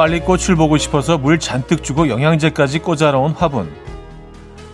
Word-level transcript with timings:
빨리 0.00 0.20
꽃을 0.20 0.56
보고 0.56 0.78
싶어서 0.78 1.18
물 1.18 1.38
잔뜩 1.38 1.82
주고 1.82 2.08
영양제까지 2.08 2.78
꽂아놓은 2.78 3.32
화분. 3.32 3.70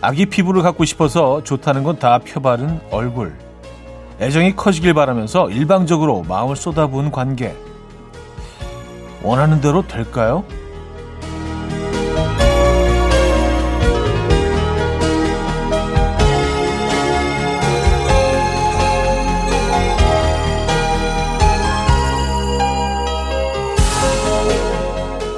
아기 0.01 0.25
피부를 0.27 0.63
갖고 0.63 0.85
싶어서 0.85 1.43
좋다는 1.43 1.83
건 1.83 1.99
다 1.99 2.19
펴바른 2.19 2.79
얼굴. 2.93 3.35
애정이 4.21 4.55
커지길 4.55 4.95
바라면서 4.95 5.51
일방적으로 5.51 6.23
마음을 6.29 6.55
쏟아부은 6.55 7.11
관계. 7.11 7.57
원하는 9.25 9.61
대로 9.61 9.85
될까요? 9.85 10.45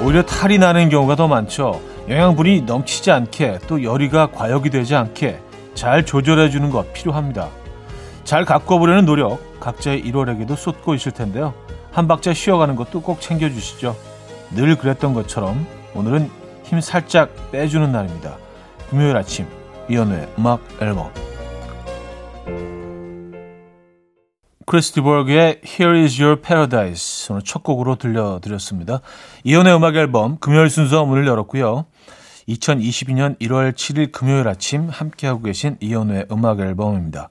오히려 0.09 0.23
탈이 0.23 0.57
나는 0.57 0.89
경우가 0.89 1.15
더 1.15 1.27
많죠. 1.27 1.79
영양분이 2.09 2.61
넘치지 2.61 3.11
않게 3.11 3.59
또 3.67 3.83
열이가 3.83 4.31
과역이 4.31 4.71
되지 4.71 4.95
않게 4.95 5.39
잘 5.75 6.03
조절해 6.03 6.49
주는 6.49 6.71
것 6.71 6.91
필요합니다. 6.93 7.49
잘 8.23 8.43
가꿔보려는 8.43 9.05
노력 9.05 9.59
각자의 9.59 10.01
1월에게도 10.01 10.55
쏟고 10.55 10.95
있을 10.95 11.11
텐데요. 11.11 11.53
한 11.91 12.07
박자 12.07 12.33
쉬어가는 12.33 12.75
것도 12.75 13.01
꼭 13.01 13.21
챙겨주시죠. 13.21 13.95
늘 14.55 14.75
그랬던 14.77 15.13
것처럼 15.13 15.67
오늘은 15.93 16.31
힘 16.63 16.81
살짝 16.81 17.29
빼주는 17.51 17.91
날입니다. 17.91 18.37
금요일 18.89 19.15
아침 19.15 19.45
이연우의 19.89 20.27
음악 20.39 20.61
앨범 20.81 21.11
크리스티버그의 24.69 25.61
Here 25.65 25.99
is 25.99 26.21
your 26.21 26.39
paradise 26.39 27.27
오늘 27.31 27.41
첫 27.41 27.63
곡으로 27.63 27.95
들려드렸습니다. 27.95 29.01
이연의 29.43 29.75
음악 29.75 29.95
앨범 29.95 30.37
금요일 30.37 30.69
순서 30.69 31.05
문을 31.05 31.25
열었고요. 31.25 31.87
2022년 32.47 33.39
1월 33.39 33.73
7일 33.73 34.11
금요일 34.11 34.47
아침 34.47 34.87
함께하고 34.89 35.41
계신 35.41 35.75
이연의 35.79 36.27
음악 36.31 36.59
앨범입니다. 36.59 37.29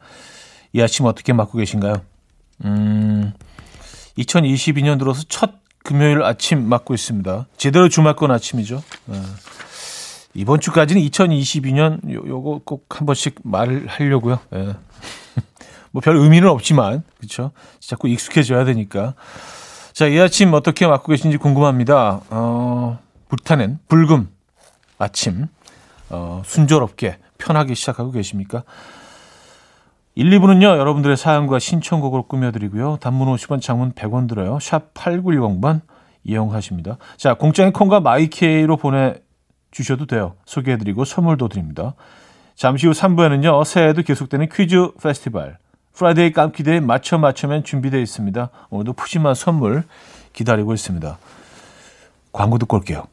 이 0.72 0.82
아침 0.82 1.06
어떻게 1.06 1.32
맞고 1.32 1.58
계신가요? 1.58 1.94
음, 2.64 3.32
2022년 4.18 4.98
들어서 4.98 5.22
첫 5.28 5.52
금요일 5.84 6.24
아침 6.24 6.68
맞고 6.68 6.92
있습니다. 6.92 7.46
제대로 7.56 7.88
주말권 7.88 8.32
아침이죠. 8.32 8.82
네. 9.06 9.22
이번 10.34 10.58
주까지는 10.60 11.00
2022년 11.02 12.12
요, 12.12 12.22
요거 12.26 12.62
꼭 12.64 12.86
한 12.90 13.06
번씩 13.06 13.36
말을 13.44 13.86
하려고요. 13.86 14.40
네. 14.50 14.74
뭐 15.98 16.00
별 16.00 16.16
의미는 16.16 16.48
없지만 16.48 17.02
그렇죠. 17.18 17.50
자꾸 17.80 18.08
익숙해져야 18.08 18.64
되니까. 18.64 19.14
자, 19.92 20.06
이 20.06 20.18
아침 20.20 20.54
어떻게 20.54 20.86
맞고 20.86 21.10
계신지 21.10 21.36
궁금합니다. 21.38 22.20
어, 22.30 22.98
불타는 23.28 23.80
불금 23.88 24.28
아침 24.98 25.48
어, 26.10 26.42
순조롭게 26.44 27.18
편하게 27.36 27.74
시작하고 27.74 28.12
계십니까? 28.12 28.62
1, 30.14 30.30
2부는요. 30.30 30.64
여러분들의 30.78 31.16
사연과 31.16 31.58
신청곡을 31.58 32.22
꾸며드리고요. 32.28 32.98
단문 33.00 33.28
50원, 33.34 33.60
장문 33.60 33.92
100원 33.92 34.28
들어요. 34.28 34.58
샵 34.60 34.94
8910번 34.94 35.80
이용하십니다. 36.24 36.98
자, 37.16 37.34
공장의 37.34 37.72
콩과 37.72 38.00
마이케이로 38.00 38.76
보내주셔도 38.76 40.06
돼요. 40.06 40.34
소개해드리고 40.44 41.04
선물도 41.04 41.48
드립니다. 41.48 41.94
잠시 42.56 42.88
후 42.88 42.92
3부에는요. 42.92 43.64
새해에도 43.64 44.02
계속되는 44.02 44.48
퀴즈 44.48 44.90
페스티벌 45.00 45.58
프라이데이 45.98 46.32
깜키데이 46.32 46.78
맞춰 46.78 47.18
맞춰면 47.18 47.64
준비되어 47.64 47.98
있습니다. 48.00 48.50
오늘도 48.70 48.92
푸짐한 48.92 49.34
선물 49.34 49.82
기다리고 50.32 50.72
있습니다. 50.72 51.18
광고 52.32 52.56
듣고 52.58 52.76
올게요. 52.76 53.08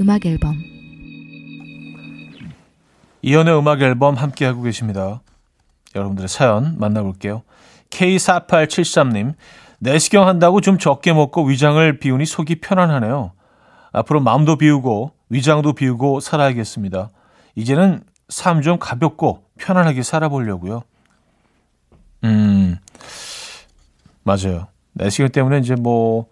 음악 0.00 0.26
앨범 0.26 0.56
이연의 3.22 3.56
음악 3.58 3.80
앨범 3.82 4.14
함께 4.14 4.44
하고 4.44 4.62
계십니다. 4.62 5.22
여러분들의 5.94 6.28
사연 6.28 6.76
만나볼게요. 6.78 7.42
K4873님, 7.90 9.34
내시경 9.78 10.26
한다고 10.26 10.60
좀 10.60 10.78
적게 10.78 11.12
먹고 11.12 11.44
위장을 11.44 11.98
비우니 11.98 12.26
속이 12.26 12.56
편안하네요. 12.60 13.32
앞으로 13.92 14.20
마음도 14.20 14.56
비우고 14.56 15.12
위장도 15.30 15.72
비우고 15.74 16.20
살아야겠습니다. 16.20 17.10
이제는 17.54 18.02
삶 18.28 18.62
좀 18.62 18.78
가볍고 18.78 19.44
편안하게 19.58 20.02
살아보려고요. 20.02 20.82
음, 22.24 22.76
맞아요. 24.22 24.66
내시경 24.94 25.28
때문에 25.30 25.58
이제 25.58 25.74
뭐 25.76 26.26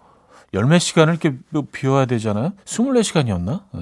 열몇 0.55 0.81
시간을 0.81 1.19
이렇게 1.21 1.37
비워야 1.73 2.05
되잖아요. 2.07 2.53
24시간이었나? 2.65 3.63
네. 3.73 3.81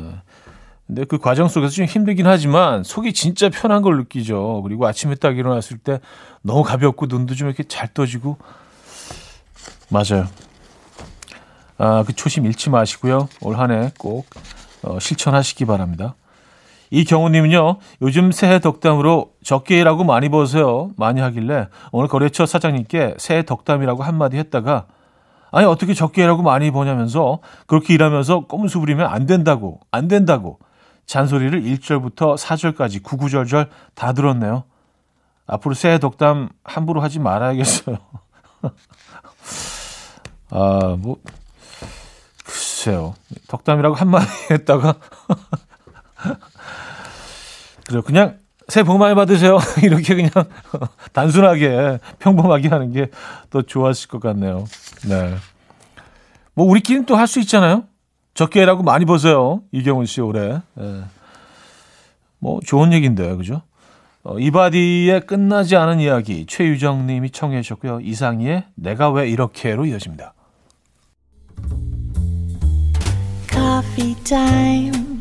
근데 0.86 1.04
그 1.04 1.18
과정 1.18 1.48
속에서 1.48 1.72
좀 1.72 1.84
힘들긴 1.84 2.26
하지만 2.26 2.82
속이 2.82 3.12
진짜 3.12 3.48
편한 3.48 3.80
걸 3.82 3.96
느끼죠. 3.98 4.60
그리고 4.64 4.86
아침에 4.86 5.14
딱 5.14 5.38
일어났을 5.38 5.78
때 5.78 6.00
너무 6.42 6.62
가볍고 6.64 7.06
눈도 7.06 7.34
좀 7.34 7.48
이렇게 7.48 7.62
잘 7.62 7.88
떠지고 7.94 8.38
맞아요. 9.88 10.26
아, 11.78 12.04
그 12.06 12.12
초심 12.12 12.44
잃지 12.46 12.70
마시고요. 12.70 13.28
올 13.40 13.56
한 13.56 13.70
해꼭 13.70 14.26
어, 14.82 14.98
실천하시기 14.98 15.64
바랍니다. 15.64 16.14
이 16.90 17.04
경우님은요, 17.04 17.76
요즘 18.02 18.32
새해 18.32 18.58
덕담으로 18.58 19.32
적게 19.44 19.78
일하고 19.78 20.02
많이 20.02 20.28
버세요. 20.28 20.90
많이 20.96 21.20
하길래 21.20 21.68
오늘 21.92 22.08
거래처 22.08 22.46
사장님께 22.46 23.14
새해 23.18 23.44
덕담이라고 23.44 24.02
한마디 24.02 24.38
했다가 24.38 24.86
아니 25.52 25.66
어떻게 25.66 25.94
적게 25.94 26.22
일하고 26.22 26.42
많이 26.42 26.70
버냐면서 26.70 27.40
그렇게 27.66 27.94
일하면서 27.94 28.46
꼼수 28.46 28.78
부리면 28.80 29.06
안 29.06 29.26
된다고 29.26 29.80
안 29.90 30.08
된다고 30.08 30.58
잔소리를 31.06 31.62
1절부터 31.62 32.36
4절까지 32.36 33.02
구구절절 33.02 33.70
다 33.94 34.12
들었네요. 34.12 34.64
앞으로 35.46 35.74
새해 35.74 35.98
덕담 35.98 36.50
함부로 36.62 37.00
하지 37.00 37.18
말아야겠어요. 37.18 37.96
아, 40.50 40.96
뭐 40.98 41.16
글쎄요. 42.44 43.14
덕담이라고 43.48 43.96
한마디 43.96 44.26
했다가 44.52 44.94
그래요. 47.86 48.02
그냥 48.02 48.38
새해 48.70 48.84
복 48.84 48.98
많이 48.98 49.14
받으세요. 49.14 49.58
이렇게 49.82 50.14
그냥 50.14 50.30
단순하게 51.12 51.98
평범하게 52.18 52.68
하는 52.68 52.92
게 52.92 53.06
더 53.50 53.62
좋았을 53.62 54.08
것 54.08 54.20
같네요. 54.20 54.64
네. 55.08 55.34
뭐 56.54 56.66
우리끼리는 56.66 57.04
또 57.06 57.16
할 57.16 57.26
수 57.26 57.40
있잖아요. 57.40 57.84
적게 58.34 58.62
일하고 58.62 58.82
많이 58.82 59.04
버세요. 59.04 59.62
이경훈 59.72 60.06
씨 60.06 60.20
올해. 60.20 60.60
네. 60.74 61.02
뭐 62.38 62.60
좋은 62.64 62.92
얘기인데 62.92 63.34
그죠? 63.36 63.62
어, 64.22 64.38
이바디의 64.38 65.22
끝나지 65.26 65.76
않은 65.76 65.98
이야기 66.00 66.46
최유정 66.46 67.06
님이 67.06 67.30
청해 67.30 67.62
주셨고요. 67.62 68.00
이상희의 68.02 68.64
내가 68.76 69.10
왜 69.10 69.28
이렇게로 69.28 69.86
이어집니다. 69.86 70.34
Coffee 73.50 74.14
time. 74.24 75.20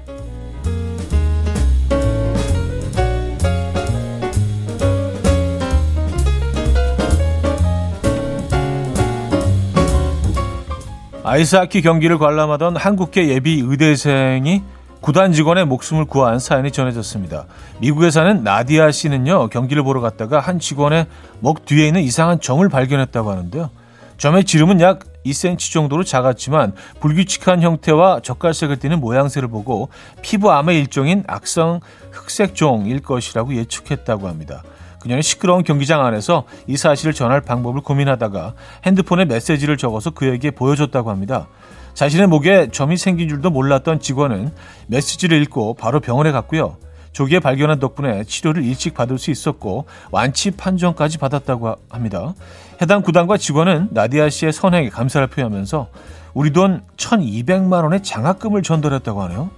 아이스하키 11.31 11.81
경기를 11.81 12.17
관람하던 12.17 12.75
한국계 12.75 13.29
예비 13.29 13.63
의대생이 13.65 14.63
구단 14.99 15.31
직원의 15.31 15.63
목숨을 15.63 16.03
구한 16.03 16.39
사연이 16.39 16.73
전해졌습니다. 16.73 17.45
미국에 17.79 18.11
사는 18.11 18.43
나디아 18.43 18.91
씨는요, 18.91 19.47
경기를 19.47 19.81
보러 19.81 20.01
갔다가 20.01 20.41
한 20.41 20.59
직원의 20.59 21.07
목 21.39 21.63
뒤에 21.63 21.87
있는 21.87 22.01
이상한 22.01 22.41
점을 22.41 22.67
발견했다고 22.67 23.31
하는데요. 23.31 23.69
점의 24.17 24.43
지름은 24.43 24.81
약 24.81 25.05
2cm 25.25 25.71
정도로 25.71 26.03
작았지만 26.03 26.73
불규칙한 26.99 27.61
형태와 27.61 28.19
젓갈색을 28.21 28.79
띠는 28.79 28.99
모양새를 28.99 29.47
보고 29.47 29.87
피부암의 30.21 30.77
일종인 30.77 31.23
악성 31.27 31.79
흑색종일 32.11 32.99
것이라고 33.03 33.55
예측했다고 33.55 34.27
합니다. 34.27 34.63
그녀는 35.01 35.21
시끄러운 35.21 35.63
경기장 35.63 36.05
안에서 36.05 36.45
이 36.67 36.77
사실을 36.77 37.13
전할 37.13 37.41
방법을 37.41 37.81
고민하다가 37.81 38.53
핸드폰에 38.85 39.25
메시지를 39.25 39.75
적어서 39.77 40.11
그에게 40.11 40.51
보여줬다고 40.51 41.09
합니다. 41.09 41.47
자신의 41.95 42.27
목에 42.27 42.69
점이 42.71 42.97
생긴 42.97 43.27
줄도 43.27 43.49
몰랐던 43.49 43.99
직원은 43.99 44.51
메시지를 44.87 45.41
읽고 45.43 45.73
바로 45.73 45.99
병원에 45.99 46.31
갔고요. 46.31 46.77
조기에 47.13 47.39
발견한 47.39 47.79
덕분에 47.79 48.23
치료를 48.23 48.63
일찍 48.63 48.93
받을 48.93 49.17
수 49.17 49.31
있었고 49.31 49.85
완치 50.11 50.51
판정까지 50.51 51.17
받았다고 51.17 51.75
합니다. 51.89 52.33
해당 52.81 53.01
구단과 53.01 53.37
직원은 53.37 53.89
나디아 53.91 54.29
씨의 54.29 54.53
선행에 54.53 54.89
감사를 54.89 55.25
표하면서 55.27 55.89
우리 56.33 56.53
돈 56.53 56.83
1,200만 56.95 57.83
원의 57.83 58.03
장학금을 58.03 58.63
전달했다고 58.63 59.21
하네요. 59.23 59.49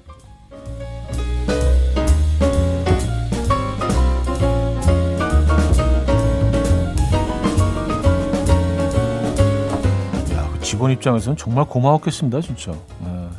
직원 10.73 10.89
입장에서는 10.89 11.37
정말 11.37 11.65
고마웠겠습니다, 11.65 12.41
진짜. 12.41 12.71
네. 12.99 13.29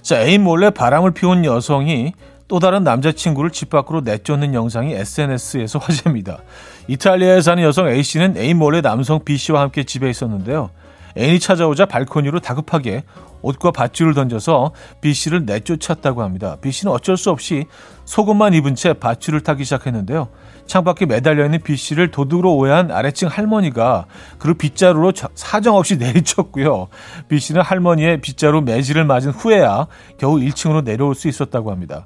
자, 0.00 0.22
애인 0.22 0.44
몰래 0.44 0.70
바람을 0.70 1.10
피운 1.10 1.44
여성이 1.44 2.12
또 2.46 2.60
다른 2.60 2.84
남자친구를 2.84 3.50
집 3.50 3.68
밖으로 3.68 4.00
내쫓는 4.02 4.54
영상이 4.54 4.94
SNS에서 4.94 5.80
화제입니다. 5.82 6.38
이탈리아에 6.86 7.40
사는 7.40 7.60
여성 7.64 7.88
A씨는 7.88 8.36
애인 8.36 8.58
몰래 8.58 8.80
남성 8.80 9.24
B씨와 9.24 9.60
함께 9.60 9.82
집에 9.82 10.08
있었는데요. 10.08 10.70
애인이 11.16 11.40
찾아오자 11.40 11.86
발코니로 11.86 12.38
다급하게 12.38 13.02
옷과 13.42 13.72
밧줄을 13.72 14.14
던져서 14.14 14.70
B씨를 15.00 15.46
내쫓았다고 15.46 16.22
합니다. 16.22 16.58
B씨는 16.60 16.92
어쩔 16.92 17.16
수 17.16 17.30
없이 17.30 17.64
속옷만 18.04 18.54
입은 18.54 18.76
채 18.76 18.92
밧줄을 18.92 19.40
타기 19.40 19.64
시작했는데요. 19.64 20.28
창밖에 20.68 21.06
매달려 21.06 21.44
있는 21.44 21.60
B씨를 21.60 22.10
도둑으로 22.12 22.54
오해한 22.54 22.92
아래층 22.92 23.28
할머니가 23.28 24.06
그를 24.38 24.54
빗자루로 24.54 25.12
사정없이 25.34 25.96
내리쳤고요. 25.98 26.88
B씨는 27.28 27.62
할머니의 27.62 28.20
빗자루 28.20 28.60
매질을 28.60 29.04
맞은 29.04 29.32
후에야 29.32 29.88
겨우 30.18 30.36
1층으로 30.36 30.84
내려올 30.84 31.16
수 31.16 31.26
있었다고 31.26 31.72
합니다. 31.72 32.04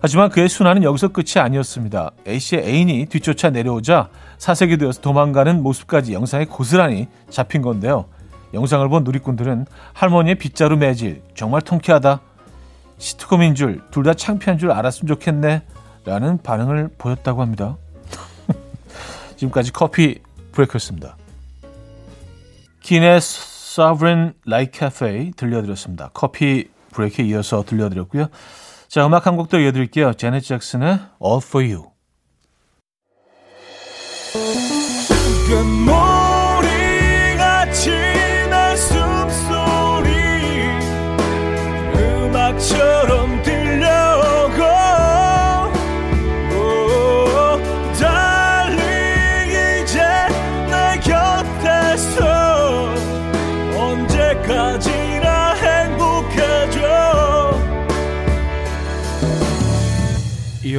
하지만 0.00 0.28
그의 0.28 0.50
순환은 0.50 0.82
여기서 0.82 1.08
끝이 1.08 1.38
아니었습니다. 1.38 2.10
A씨의 2.28 2.62
애인이 2.68 3.06
뒤쫓아 3.06 3.48
내려오자 3.50 4.10
사색이 4.36 4.76
되어서 4.76 5.00
도망가는 5.00 5.62
모습까지 5.62 6.12
영상에 6.12 6.44
고스란히 6.44 7.08
잡힌 7.30 7.62
건데요. 7.62 8.04
영상을 8.52 8.86
본 8.90 9.02
누리꾼들은 9.04 9.66
할머니의 9.94 10.34
빗자루 10.36 10.76
매질 10.76 11.22
정말 11.34 11.62
통쾌하다. 11.62 12.20
시트콤인 12.98 13.54
줄, 13.54 13.80
둘 13.90 14.04
다 14.04 14.12
창피한 14.14 14.58
줄 14.58 14.70
알았으면 14.70 15.08
좋겠네. 15.08 15.62
라는 16.04 16.38
반응을 16.42 16.90
보였다고 16.98 17.40
합니다. 17.40 17.78
지금까지 19.36 19.72
커피 19.72 20.20
브레이크였습니다. 20.52 21.16
킨의 22.82 23.16
Sovereign 23.18 24.34
Light 24.46 24.78
Cafe 24.78 25.32
들려드렸습니다. 25.36 26.10
커피 26.14 26.68
브레이크에 26.92 27.24
이어서 27.26 27.64
들려드렸고요. 27.64 28.28
자, 28.88 29.06
음악 29.06 29.26
한 29.26 29.36
곡 29.36 29.48
더 29.48 29.58
이어드릴게요. 29.58 30.14
제넷 30.14 30.40
잭슨의 30.40 30.98
All 31.22 31.40
For 31.42 31.66
You. 31.66 31.90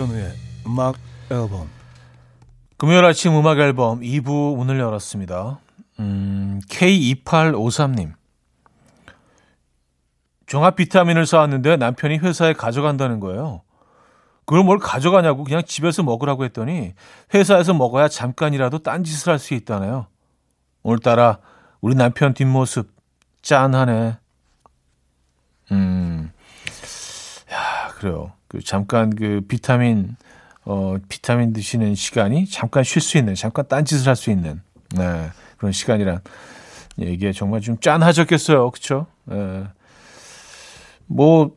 이현우의 0.05 0.33
음악 0.67 0.95
앨범 1.31 1.69
금요일 2.77 3.05
아침 3.05 3.35
음악 3.35 3.59
앨범 3.59 4.01
2부 4.01 4.55
문을 4.57 4.79
열었습니다. 4.79 5.59
음, 5.99 6.61
K2853님 6.69 8.13
종합 10.45 10.75
비타민을 10.75 11.25
사왔는데 11.25 11.77
남편이 11.77 12.17
회사에 12.19 12.53
가져간다는 12.53 13.19
거예요. 13.19 13.61
그걸 14.45 14.63
뭘 14.63 14.77
가져가냐고 14.77 15.43
그냥 15.43 15.63
집에서 15.65 16.03
먹으라고 16.03 16.45
했더니 16.45 16.93
회사에서 17.33 17.73
먹어야 17.73 18.07
잠깐이라도 18.07 18.79
딴짓을 18.79 19.31
할 19.31 19.39
수 19.39 19.53
있다네요. 19.55 20.07
오늘따라 20.83 21.39
우리 21.81 21.95
남편 21.95 22.33
뒷모습 22.35 22.91
짠하네. 23.41 24.17
음, 25.71 26.31
야 27.51 27.87
그래요. 27.95 28.33
그 28.55 28.63
잠깐 28.63 29.13
그 29.13 29.41
비타민 29.47 30.15
어 30.63 30.95
비타민 31.09 31.51
드시는 31.51 31.93
시간이 31.95 32.47
잠깐 32.47 32.83
쉴 32.83 33.01
수 33.01 33.17
있는 33.17 33.35
잠깐 33.35 33.67
딴짓을 33.67 34.07
할 34.07 34.15
수 34.15 34.31
있는 34.31 34.61
네, 34.95 35.29
그런 35.57 35.71
시간이란 35.73 36.21
이게 36.97 37.33
정말 37.33 37.59
좀 37.59 37.77
짠하셨겠어요, 37.79 38.71
그렇죠? 38.71 39.07
네. 39.25 39.65
뭐 41.05 41.51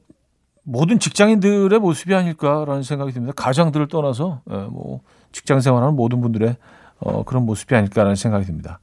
모든 0.64 0.98
직장인들의 0.98 1.78
모습이 1.78 2.14
아닐까라는 2.14 2.82
생각이 2.82 3.12
듭니다. 3.12 3.32
가장들을 3.36 3.86
떠나서 3.88 4.42
예, 4.50 4.56
뭐 4.56 5.00
직장 5.30 5.60
생활하는 5.60 5.94
모든 5.94 6.20
분들의 6.20 6.56
어, 6.98 7.22
그런 7.22 7.46
모습이 7.46 7.74
아닐까라는 7.74 8.16
생각이 8.16 8.44
듭니다. 8.44 8.80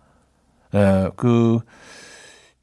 예, 0.74 1.10
그 1.18 1.60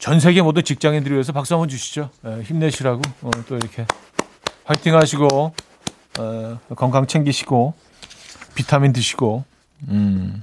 전 0.02 0.18
세계 0.18 0.42
모든 0.42 0.64
직장인들을 0.64 1.14
위해서 1.14 1.32
박수 1.32 1.54
한번 1.54 1.68
주시죠. 1.68 2.10
예, 2.26 2.42
힘내시라고 2.42 3.02
어, 3.20 3.30
또 3.46 3.54
이렇게 3.54 3.86
화이팅 4.64 4.94
하시고 4.96 5.54
어, 6.18 6.58
건강 6.76 7.06
챙기시고 7.06 7.74
비타민 8.54 8.92
드시고 8.92 9.44
음. 9.88 10.42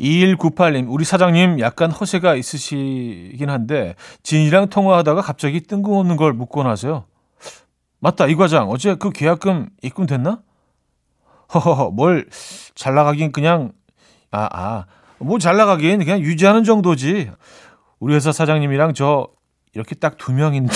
2198님, 0.00 0.86
우리 0.88 1.04
사장님 1.04 1.60
약간 1.60 1.92
허세가 1.92 2.34
있으시긴 2.34 3.48
한데, 3.48 3.94
진이랑 4.24 4.68
통화하다가 4.68 5.20
갑자기 5.22 5.60
뜬금없는 5.60 6.16
걸 6.16 6.32
묻고 6.32 6.64
나서요. 6.64 7.04
맞다, 8.00 8.26
이 8.26 8.34
과장. 8.34 8.68
어제 8.70 8.96
그 8.96 9.10
계약금 9.10 9.70
입금됐나? 9.82 10.42
허허허, 11.54 11.90
뭘 11.92 12.28
잘 12.74 12.94
나가긴 12.96 13.30
그냥, 13.30 13.70
아, 14.32 14.48
아, 14.52 14.86
뭐 15.18 15.38
잘 15.38 15.56
나가긴 15.56 16.00
그냥 16.00 16.18
유지하는 16.20 16.64
정도지. 16.64 17.30
우리 18.00 18.14
회사 18.16 18.32
사장님이랑 18.32 18.94
저 18.94 19.28
이렇게 19.74 19.94
딱 19.94 20.16
두 20.18 20.32
명인데, 20.32 20.74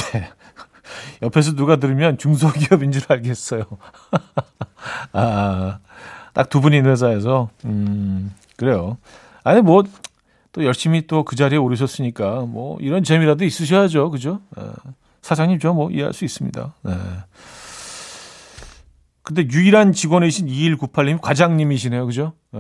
옆에서 1.23 1.55
누가 1.55 1.77
들으면 1.77 2.19
중소기업인 2.19 2.93
줄 2.93 3.03
알겠어요. 3.09 3.65
아, 5.13 5.79
딱 6.35 6.49
두 6.51 6.61
분인 6.61 6.87
회사에서, 6.87 7.51
음, 7.65 8.35
그래요. 8.57 8.99
아니 9.45 9.61
뭐 9.61 9.83
또 10.53 10.65
열심히 10.65 11.07
또 11.07 11.25
그 11.25 11.37
자리에 11.37 11.59
오르셨으니까 11.59 12.41
뭐 12.47 12.79
이런 12.81 13.05
재미라도 13.05 13.45
있으셔야죠, 13.45 14.11
그죠? 14.11 14.41
에, 14.59 14.63
사장님 15.23 15.59
저 15.61 15.73
뭐 15.75 15.91
이해할 15.91 16.13
수 16.15 16.25
있습니다. 16.25 16.75
네. 16.83 16.93
근데 19.23 19.47
유일한 19.53 19.93
직원이신 19.93 20.47
2198님 20.47 21.21
과장님이시네요, 21.21 22.07
그죠? 22.07 22.33
에. 22.55 22.59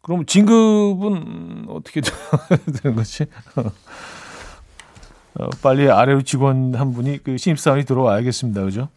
그럼 0.00 0.24
진급은 0.24 1.66
어떻게 1.68 2.00
되는 2.82 2.96
거지? 2.96 3.26
어, 5.40 5.48
빨리 5.62 5.90
아래로 5.90 6.20
직원 6.22 6.74
한 6.74 6.92
분이 6.92 7.22
그 7.24 7.38
신입사원이 7.38 7.84
들어와야겠습니다, 7.84 8.62
그죠? 8.62 8.88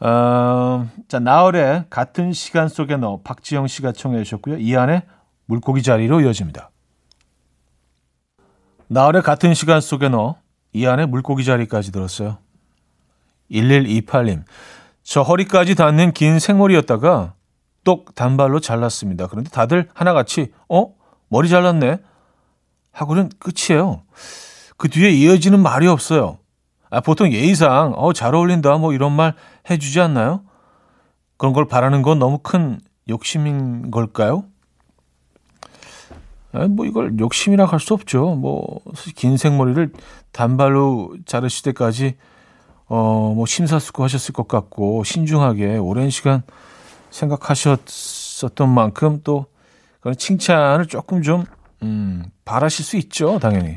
어, 0.00 0.86
자, 1.08 1.18
나월에 1.18 1.86
같은 1.88 2.32
시간 2.34 2.68
속에 2.68 2.98
넣어 2.98 3.20
박지영 3.22 3.68
씨가 3.68 3.92
청해 3.92 4.22
주셨고요. 4.22 4.58
이 4.58 4.76
안에 4.76 5.06
물고기 5.46 5.82
자리로 5.82 6.20
이어집니다. 6.20 6.70
나월에 8.88 9.22
같은 9.22 9.54
시간 9.54 9.80
속에 9.80 10.10
넣어 10.10 10.36
이 10.74 10.86
안에 10.86 11.06
물고기 11.06 11.42
자리까지 11.42 11.90
들었어요. 11.90 12.36
1128님. 13.50 14.44
저 15.02 15.22
허리까지 15.22 15.74
닿는 15.74 16.12
긴 16.12 16.38
생머리였다가 16.38 17.32
똑 17.82 18.14
단발로 18.14 18.60
잘랐습니다. 18.60 19.26
그런데 19.26 19.48
다들 19.48 19.88
하나같이 19.94 20.52
어? 20.68 20.92
머리 21.28 21.48
잘랐네? 21.48 21.96
하고는 22.92 23.30
끝이에요. 23.38 24.02
그 24.78 24.88
뒤에 24.88 25.10
이어지는 25.10 25.60
말이 25.60 25.86
없어요. 25.86 26.38
아, 26.90 27.00
보통 27.00 27.30
예의상 27.32 27.92
어, 27.96 28.12
잘 28.14 28.34
어울린다 28.34 28.78
뭐 28.78 28.94
이런 28.94 29.12
말 29.12 29.34
해주지 29.68 30.00
않나요? 30.00 30.42
그런 31.36 31.52
걸 31.52 31.66
바라는 31.68 32.00
건 32.02 32.18
너무 32.18 32.38
큰 32.38 32.80
욕심인 33.08 33.90
걸까요? 33.90 34.44
아니, 36.52 36.68
뭐 36.68 36.86
이걸 36.86 37.18
욕심이라 37.18 37.66
할 37.66 37.78
수 37.80 37.92
없죠. 37.94 38.34
뭐 38.36 38.80
긴 39.16 39.36
생머리를 39.36 39.92
단발로 40.32 41.16
자르실 41.26 41.64
때까지 41.64 42.16
어 42.88 43.32
뭐 43.34 43.44
심사숙고하셨을 43.46 44.32
것 44.32 44.48
같고 44.48 45.04
신중하게 45.04 45.76
오랜 45.76 46.08
시간 46.08 46.42
생각하셨었던 47.10 48.68
만큼 48.68 49.20
또 49.24 49.46
그런 50.00 50.16
칭찬을 50.16 50.86
조금 50.86 51.22
좀 51.22 51.44
음, 51.82 52.24
바라실 52.46 52.84
수 52.84 52.96
있죠, 52.96 53.38
당연히. 53.38 53.74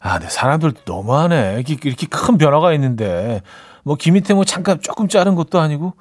아, 0.00 0.18
네, 0.18 0.28
사람들 0.28 0.72
너무하네. 0.84 1.54
이렇게, 1.66 1.76
이렇게 1.88 2.06
큰 2.06 2.38
변화가 2.38 2.72
있는데, 2.74 3.42
뭐, 3.82 3.96
김희태 3.96 4.34
뭐 4.34 4.44
잠깐 4.44 4.80
조금 4.80 5.08
자른 5.08 5.34
것도 5.34 5.58
아니고, 5.60 5.94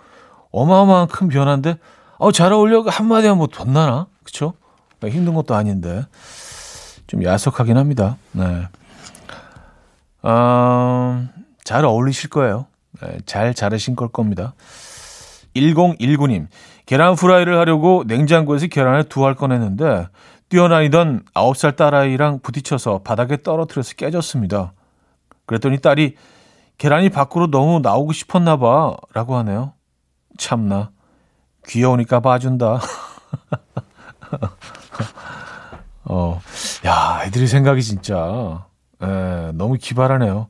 어마어마한 0.52 1.08
큰 1.08 1.28
변화인데, 1.30 1.78
어, 2.18 2.32
잘 2.32 2.52
어울려. 2.54 2.82
한마디 2.88 3.28
하면 3.28 3.38
뭐돈 3.40 3.74
나나? 3.74 4.08
그쵸? 4.24 4.54
힘든 5.04 5.34
것도 5.34 5.56
아닌데. 5.56 6.06
좀 7.08 7.24
야속하긴 7.24 7.78
합니다. 7.78 8.18
네. 8.32 8.68
어, 10.24 11.28
잘 11.64 11.86
어울리실 11.86 12.30
거예요. 12.30 12.66
네, 13.02 13.18
잘 13.26 13.54
자르신 13.54 13.96
걸 13.96 14.08
겁니다. 14.10 14.54
1019님, 15.56 16.48
계란 16.86 17.14
후라이를 17.14 17.58
하려고 17.58 18.04
냉장고에서 18.08 18.68
계란을 18.68 19.04
두 19.06 19.26
알 19.26 19.36
꺼냈는데, 19.36 20.08
뛰어다니던 20.50 21.26
9살 21.34 21.76
딸아이랑 21.76 22.40
부딪혀서 22.40 23.02
바닥에 23.04 23.42
떨어뜨려서 23.42 23.96
깨졌습니다. 23.96 24.74
그랬더니 25.46 25.80
딸이 25.80 26.16
계란이 26.78 27.10
밖으로 27.10 27.50
너무 27.50 27.80
나오고 27.80 28.14
싶었나 28.14 28.58
봐 28.58 28.96
라고 29.14 29.36
하네요. 29.38 29.74
참나 30.38 30.92
귀여우니까 31.68 32.20
봐준다. 32.20 32.80
어, 36.06 36.40
야, 36.86 37.22
애들이 37.26 37.48
생각이 37.48 37.84
진짜 37.84 38.66
에, 39.02 39.08
예, 39.08 39.52
너무 39.54 39.78
기발하네요. 39.80 40.48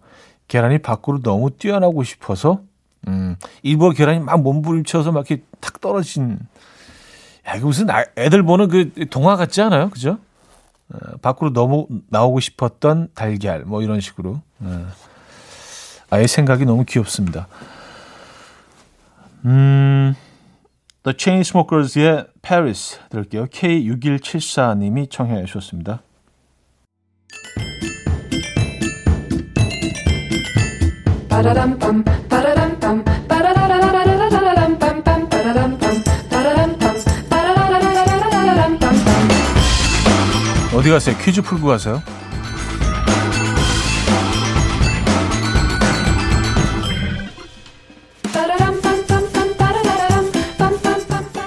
계란이 0.48 0.80
밖으로 0.80 1.22
너무 1.22 1.50
뛰어나고 1.50 2.04
싶어서 2.04 2.62
음, 3.08 3.36
일부 3.64 3.92
계란이 3.92 4.20
막 4.20 4.42
몸부림쳐서 4.42 5.12
막 5.12 5.30
이렇게 5.30 5.44
탁 5.60 5.82
떨어진 5.82 6.34
야, 6.34 6.38
이거 7.56 7.68
무슨 7.68 7.90
아, 7.90 8.04
애들 8.18 8.44
보는 8.44 8.68
그 8.68 9.10
동화 9.10 9.36
같지 9.36 9.62
않아요? 9.62 9.90
그죠? 9.90 10.20
어, 10.90 11.18
밖으로 11.22 11.54
너무 11.54 11.88
나오고 12.10 12.40
싶었던 12.40 13.10
달걀, 13.14 13.64
뭐 13.66 13.82
이런 13.82 14.00
식으로. 14.02 14.42
어, 14.60 14.88
아예 16.10 16.28
생각이 16.28 16.66
너무 16.66 16.86
귀엽습니다. 16.86 17.48
음, 19.46 20.14
The 21.04 21.16
Chainsmokers의 21.18 22.28
Paris 22.42 23.00
들을게요. 23.10 23.46
K6174님이 23.48 25.10
청해 25.10 25.46
주셨습니다. 25.46 26.02
어디 40.78 40.92
가세요? 40.92 41.18
퀴즈 41.18 41.42
풀고 41.42 41.66
가세요? 41.66 42.04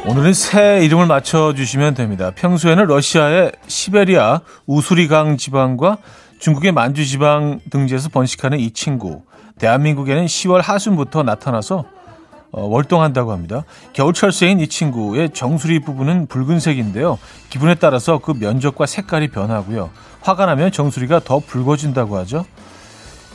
오늘은 0.05 0.33
새 0.33 0.85
이름을 0.85 1.07
맞춰주시면 1.07 1.95
됩니다. 1.95 2.33
평소에는 2.35 2.87
러시아의 2.87 3.53
시베리아 3.69 4.41
우수리강 4.67 5.37
지방과 5.37 5.99
중국의 6.41 6.73
만주 6.73 7.07
지방 7.07 7.61
등지에서 7.71 8.09
번식하는 8.09 8.59
이 8.59 8.73
친구. 8.73 9.23
대한민국에는 9.61 10.27
10월 10.27 10.61
하순부터 10.61 11.23
나타나서 11.23 11.85
어, 12.53 12.67
월동한다고 12.67 13.33
합니다. 13.33 13.65
겨울철새인 13.93 14.61
이 14.61 14.67
친구의 14.67 15.31
정수리 15.31 15.81
부분은 15.81 16.27
붉은색인데요. 16.27 17.19
기분에 17.49 17.77
따라서 17.77 18.19
그 18.19 18.33
면적과 18.33 18.87
색깔이 18.87 19.29
변하고요. 19.29 19.91
화가 20.23 20.47
나면 20.47 20.73
정수리가 20.73 21.21
더 21.21 21.39
붉어진다고 21.39 22.17
하죠. 22.19 22.45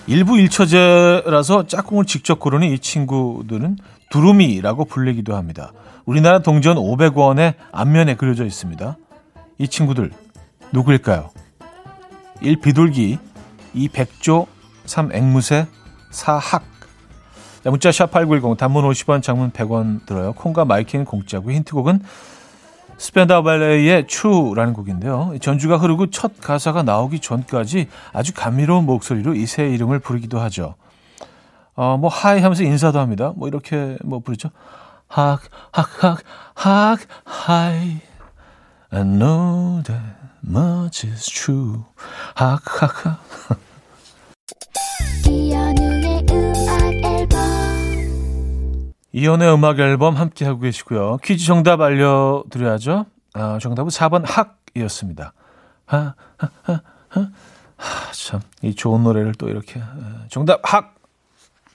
일부 0.08 0.38
일처제라서 0.38 1.66
짝꿍을 1.68 2.06
직접 2.06 2.40
고르는 2.40 2.70
이 2.70 2.80
친구들은 2.80 3.78
두루미라고 4.12 4.86
불리기도 4.86 5.36
합니다. 5.36 5.72
우리나라 6.06 6.40
동전 6.40 6.78
500원의 6.78 7.56
앞면에 7.72 8.16
그려져 8.16 8.46
있습니다. 8.46 8.98
이 9.58 9.68
친구들 9.68 10.12
누구일까요? 10.72 11.32
1. 12.42 12.60
비둘기 12.60 13.18
2. 13.74 13.90
백조 13.90 14.46
3. 14.86 15.10
앵무새 15.14 15.66
4. 16.12 16.38
학 16.38 16.75
자, 17.66 17.72
문자 17.72 17.90
샵8910 17.90 18.58
단문 18.58 18.88
50원 18.88 19.24
장문 19.24 19.50
100원 19.50 20.06
들어요. 20.06 20.34
콩과 20.34 20.66
마이킹은 20.66 21.04
공짜고 21.04 21.52
힌트곡은 21.52 22.00
스펜더 22.98 23.42
발레의 23.42 24.06
추라는 24.06 24.74
곡인데요. 24.74 25.34
전주가 25.42 25.78
흐르고 25.78 26.12
첫 26.12 26.40
가사가 26.40 26.84
나오기 26.84 27.22
전까지 27.22 27.88
아주 28.14 28.36
감미로운 28.36 28.86
목소리로 28.86 29.34
이새 29.34 29.68
이름을 29.68 29.98
부르기도 29.98 30.40
하죠. 30.42 30.76
어, 31.74 31.98
뭐 31.98 32.08
하이 32.08 32.40
하면서 32.40 32.62
인사도 32.62 33.00
합니다. 33.00 33.34
뭐 33.36 33.48
이렇게 33.48 33.98
뭐 34.04 34.20
부르죠. 34.20 34.52
학, 35.08 35.42
학, 35.72 36.04
학, 36.04 36.20
학, 36.54 37.00
하이. 37.24 37.98
I 38.92 39.02
know 39.02 39.82
that 39.86 40.06
much 40.48 41.08
is 41.08 41.26
true. 41.32 41.84
학, 42.36 42.62
학, 42.80 43.08
학. 43.08 43.65
이연의 49.16 49.54
음악 49.54 49.80
앨범 49.80 50.16
함께 50.18 50.44
하고 50.44 50.60
계시고요. 50.60 51.20
퀴즈 51.24 51.46
정답 51.46 51.80
알려드려야죠. 51.80 53.06
아, 53.34 53.58
정답은 53.62 53.88
4번 53.88 54.26
학이었습니다. 54.26 55.32
하, 55.86 55.98
하, 55.98 56.50
하, 56.64 56.82
하. 57.08 57.22
하 57.78 58.12
참, 58.12 58.42
이 58.62 58.76
좋은 58.76 59.04
노래를 59.04 59.34
또 59.36 59.48
이렇게. 59.48 59.80
아, 59.80 60.26
정답 60.28 60.60
학! 60.64 60.96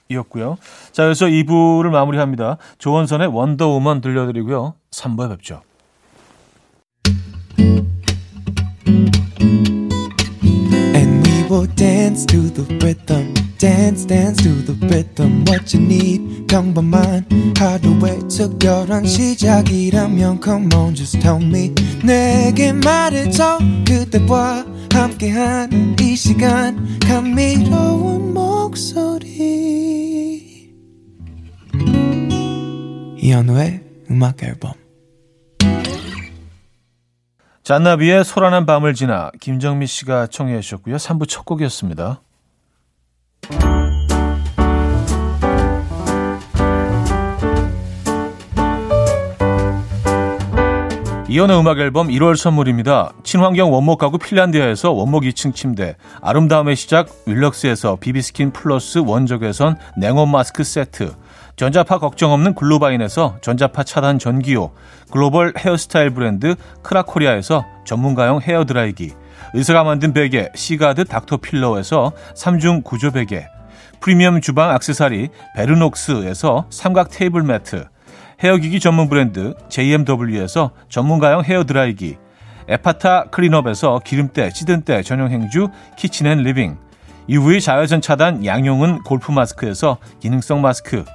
이었고요. 0.07 0.59
자, 0.91 1.03
그래서 1.03 1.25
2부를 1.25 1.89
마무리합니다. 1.89 2.57
조원선의 2.77 3.29
원더우먼 3.29 4.01
들려드리고요. 4.01 4.75
3부에 4.91 5.29
뵙죠. 5.29 5.63
Dance 11.67 12.25
to 12.25 12.49
the 12.49 12.63
rhythm. 12.83 13.33
Dance, 13.57 14.05
dance 14.05 14.41
to 14.43 14.49
the 14.65 14.73
rhythm. 14.87 15.45
What 15.47 15.73
you 15.73 15.83
need, 15.85 16.47
평범한 16.47 17.25
하루의 17.57 18.27
특별한 18.27 19.05
시작이라면 19.05 20.41
Come 20.43 20.73
on, 20.73 20.95
just 20.95 21.19
tell 21.19 21.41
me. 21.43 21.73
내게 22.03 22.73
말해줘 22.73 23.59
그대와 23.87 24.65
함께한 24.91 25.95
이 25.99 26.15
시간 26.15 26.99
감미로운 26.99 28.33
목소리. 28.33 29.31
이현우의 33.17 33.81
음악 34.09 34.43
앨범. 34.43 34.80
잔나비의 37.63 38.23
소란한 38.25 38.65
밤을 38.65 38.95
지나 38.95 39.29
김정미 39.39 39.85
씨가 39.85 40.27
청해 40.27 40.59
주셨고요. 40.61 40.95
3부 40.95 41.27
첫 41.29 41.45
곡이었습니다. 41.45 42.21
이현우의 51.29 51.59
음악 51.59 51.79
앨범 51.79 52.09
1월 52.09 52.35
선물입니다. 52.35 53.13
친환경 53.23 53.71
원목 53.71 53.99
가구 53.99 54.17
핀란디아에서 54.17 54.91
원목 54.91 55.23
2층 55.23 55.55
침대, 55.55 55.95
아름다움의 56.19 56.75
시작 56.75 57.07
윌럭스에서 57.25 57.95
비비스킨 58.01 58.51
플러스 58.51 58.97
원적외선 58.97 59.77
냉온 59.95 60.29
마스크 60.29 60.65
세트, 60.65 61.13
전자파 61.55 61.99
걱정 61.99 62.31
없는 62.31 62.55
글로바인에서 62.55 63.37
전자파 63.41 63.83
차단 63.83 64.19
전기요, 64.19 64.71
글로벌 65.11 65.53
헤어스타일 65.57 66.11
브랜드 66.11 66.55
크라코리아에서 66.81 67.65
전문가용 67.85 68.41
헤어드라이기, 68.41 69.11
의사가 69.53 69.83
만든 69.83 70.13
베개 70.13 70.49
시가드 70.55 71.05
닥터필러에서 71.05 72.13
3중 72.35 72.83
구조 72.83 73.11
베개, 73.11 73.47
프리미엄 73.99 74.41
주방 74.41 74.71
악세사리 74.71 75.29
베르녹스에서 75.55 76.65
삼각 76.69 77.09
테이블 77.11 77.43
매트, 77.43 77.85
헤어기기 78.43 78.79
전문 78.79 79.07
브랜드 79.07 79.53
JMW에서 79.69 80.71
전문가용 80.89 81.43
헤어드라이기, 81.43 82.17
에파타 82.67 83.25
클린업에서 83.25 83.99
기름때, 84.03 84.49
찌든때 84.51 85.03
전용 85.03 85.29
행주 85.29 85.67
키친앤리빙, 85.97 86.77
UV 87.29 87.61
자외선 87.61 88.01
차단 88.01 88.45
양용은 88.45 89.03
골프 89.03 89.31
마스크에서 89.31 89.97
기능성 90.19 90.61
마스크, 90.61 91.05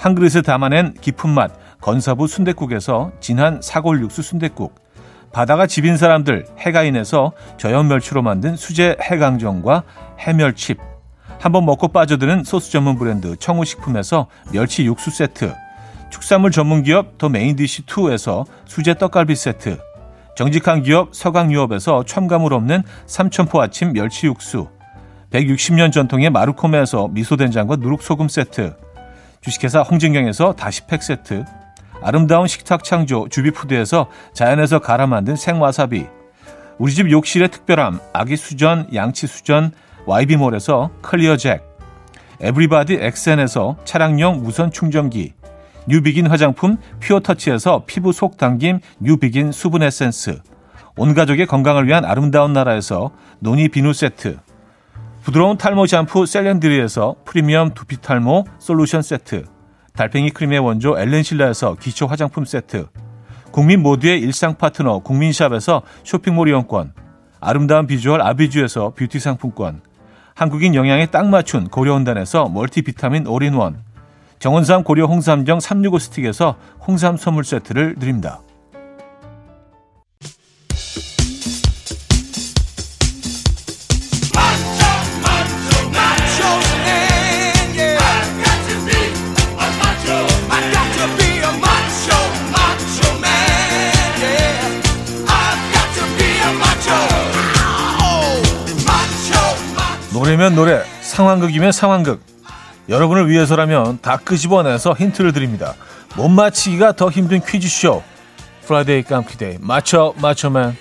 한 0.00 0.14
그릇에 0.14 0.40
담아낸 0.40 0.94
깊은 0.98 1.28
맛 1.28 1.52
건사부 1.82 2.26
순댓국에서 2.26 3.12
진한 3.20 3.60
사골 3.60 4.00
육수 4.00 4.22
순댓국. 4.22 4.74
바다가 5.30 5.66
집인 5.66 5.98
사람들 5.98 6.46
해가인에서 6.58 7.32
저염 7.58 7.88
멸치로 7.88 8.22
만든 8.22 8.56
수제 8.56 8.96
해강정과 9.02 9.82
해멸칩. 10.20 10.78
한번 11.38 11.66
먹고 11.66 11.88
빠져드는 11.88 12.44
소스 12.44 12.72
전문 12.72 12.98
브랜드 12.98 13.36
청우식품에서 13.36 14.28
멸치 14.52 14.86
육수 14.86 15.10
세트. 15.10 15.54
축산물 16.08 16.50
전문 16.50 16.82
기업 16.82 17.18
더 17.18 17.28
메인디시2에서 17.28 18.46
수제 18.64 18.94
떡갈비 18.94 19.36
세트. 19.36 19.76
정직한 20.34 20.82
기업 20.82 21.14
서강유업에서 21.14 22.04
첨가물 22.06 22.54
없는 22.54 22.84
삼천포 23.04 23.60
아침 23.60 23.92
멸치 23.92 24.28
육수. 24.28 24.66
160년 25.30 25.92
전통의 25.92 26.30
마루코메에서 26.30 27.08
미소된장과 27.08 27.76
누룩소금 27.76 28.28
세트 28.28 28.74
주식회사 29.40 29.80
홍진경에서 29.80 30.52
다시 30.52 30.86
팩 30.86 31.02
세트 31.02 31.44
아름다운 32.02 32.46
식탁 32.46 32.84
창조 32.84 33.26
주비푸드에서 33.28 34.08
자연에서 34.34 34.80
갈아 34.80 35.06
만든 35.06 35.34
생와사비 35.34 36.06
우리 36.78 36.92
집 36.92 37.10
욕실의 37.10 37.48
특별함 37.48 38.00
아기 38.12 38.36
수전 38.36 38.88
양치 38.94 39.26
수전 39.26 39.72
YB몰에서 40.06 40.90
클리어 41.02 41.36
잭 41.36 41.62
에브리바디 42.40 42.98
엑센에서 43.00 43.76
차량용 43.84 44.42
무선 44.42 44.70
충전기 44.70 45.32
뉴비긴 45.86 46.26
화장품 46.26 46.76
퓨어터치에서 47.00 47.84
피부 47.86 48.12
속 48.12 48.36
당김 48.36 48.80
뉴비긴 49.00 49.52
수분 49.52 49.82
에센스 49.82 50.40
온 50.96 51.14
가족의 51.14 51.46
건강을 51.46 51.86
위한 51.86 52.04
아름다운 52.04 52.52
나라에서 52.52 53.10
노니 53.38 53.68
비누 53.68 53.94
세트 53.94 54.38
부드러운 55.30 55.56
탈모 55.56 55.86
샴푸 55.86 56.26
셀렌드리에서 56.26 57.14
프리미엄 57.24 57.72
두피 57.72 58.00
탈모 58.00 58.46
솔루션 58.58 59.00
세트 59.00 59.44
달팽이 59.94 60.30
크림의 60.30 60.58
원조 60.58 60.98
엘렌실라에서 60.98 61.76
기초 61.76 62.06
화장품 62.06 62.44
세트 62.44 62.88
국민 63.52 63.80
모두의 63.80 64.18
일상 64.18 64.56
파트너 64.56 64.98
국민샵에서 64.98 65.82
쇼핑몰 66.02 66.48
이용권 66.48 66.94
아름다운 67.38 67.86
비주얼 67.86 68.20
아비주에서 68.20 68.94
뷰티 68.96 69.20
상품권 69.20 69.82
한국인 70.34 70.74
영양에 70.74 71.06
딱 71.06 71.28
맞춘 71.28 71.68
고려은단에서 71.68 72.48
멀티 72.48 72.82
비타민 72.82 73.28
올인원 73.28 73.84
정원삼 74.40 74.82
고려 74.82 75.04
홍삼정 75.04 75.60
365 75.60 76.00
스틱에서 76.00 76.56
홍삼 76.84 77.16
선물 77.16 77.44
세트를 77.44 77.94
드립니다. 78.00 78.40
노래면 100.40 100.54
노래, 100.54 100.82
상황극이면 101.02 101.70
상황극. 101.70 102.22
여러분을 102.88 103.28
위해서라면 103.28 103.98
다 104.00 104.16
끄집어내서 104.16 104.94
힌트를 104.94 105.34
드립니다. 105.34 105.74
못 106.16 106.28
맞히기가 106.28 106.92
더 106.92 107.10
힘든 107.10 107.40
퀴즈쇼. 107.44 108.02
Friday 108.66 109.02
깜퀴데이. 109.02 109.58
맞춰, 109.60 110.14
맞춰맨. 110.16 110.76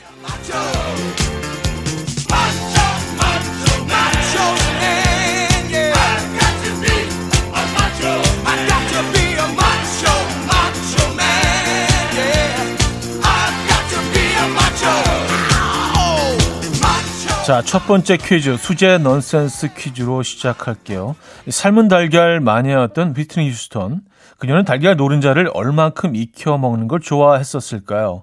자, 17.49 17.63
첫 17.63 17.87
번째 17.87 18.17
퀴즈, 18.17 18.57
수제 18.57 18.99
넌센스 18.99 19.73
퀴즈로 19.73 20.21
시작할게요. 20.21 21.15
삶은 21.49 21.87
달걀 21.87 22.39
마니아였던 22.41 23.15
휘트니 23.15 23.49
휴스턴. 23.49 24.01
그녀는 24.37 24.65
달걀 24.65 24.95
노른자를 24.95 25.49
얼만큼 25.55 26.15
익혀 26.15 26.59
먹는 26.59 26.87
걸 26.87 26.99
좋아했었을까요? 26.99 28.21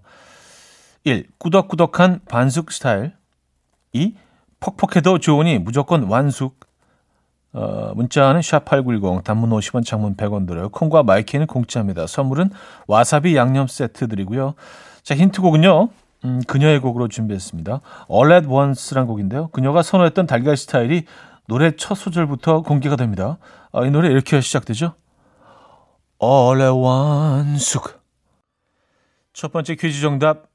1. 1.03 1.27
꾸덕꾸덕한 1.39 2.21
반숙 2.29 2.71
스타일. 2.71 3.15
2. 3.95 4.15
퍽퍽해도 4.61 5.19
좋으니 5.19 5.59
무조건 5.59 6.05
완숙. 6.05 6.61
어, 7.53 7.95
문자는 7.97 8.43
샵8910, 8.43 9.25
단문 9.25 9.51
50원, 9.51 9.85
장문 9.85 10.15
100원 10.15 10.47
들어요. 10.47 10.69
콩과 10.69 11.03
마이K는 11.03 11.49
공짜입니다. 11.49 12.07
선물은 12.07 12.51
와사비 12.87 13.35
양념 13.35 13.67
세트 13.67 14.07
드리고요. 14.07 14.55
자, 15.03 15.17
힌트곡은요. 15.17 15.89
음, 16.27 16.43
그녀의 16.47 16.81
곡으로 16.81 17.07
준비했습니다. 17.09 17.81
All 18.11 18.33
at 18.33 18.49
Once란 18.49 19.07
곡인데요. 19.07 19.49
그녀가 19.49 19.83
선호했던 19.83 20.27
달걀 20.27 20.57
스타일이 20.57 21.05
노래 21.47 21.77
첫 21.77 21.95
소절부터 21.95 22.63
공개가 22.63 22.97
됩니다. 22.97 23.39
아, 23.73 23.85
이 23.85 23.91
노래 23.91 24.11
이렇게 24.11 24.41
시작되죠. 24.41 24.95
All 26.23 26.61
at 26.61 26.73
Once. 26.73 27.81
첫 29.33 29.53
번째 29.53 29.77
퀴즈 29.77 30.01
정답 30.01 30.49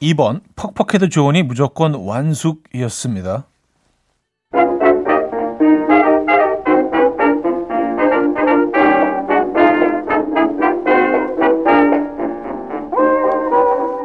2번 0.00 0.40
퍽퍽해도 0.56 1.08
좋으니 1.08 1.44
무조건 1.44 1.94
완숙이었습니다. 1.94 3.46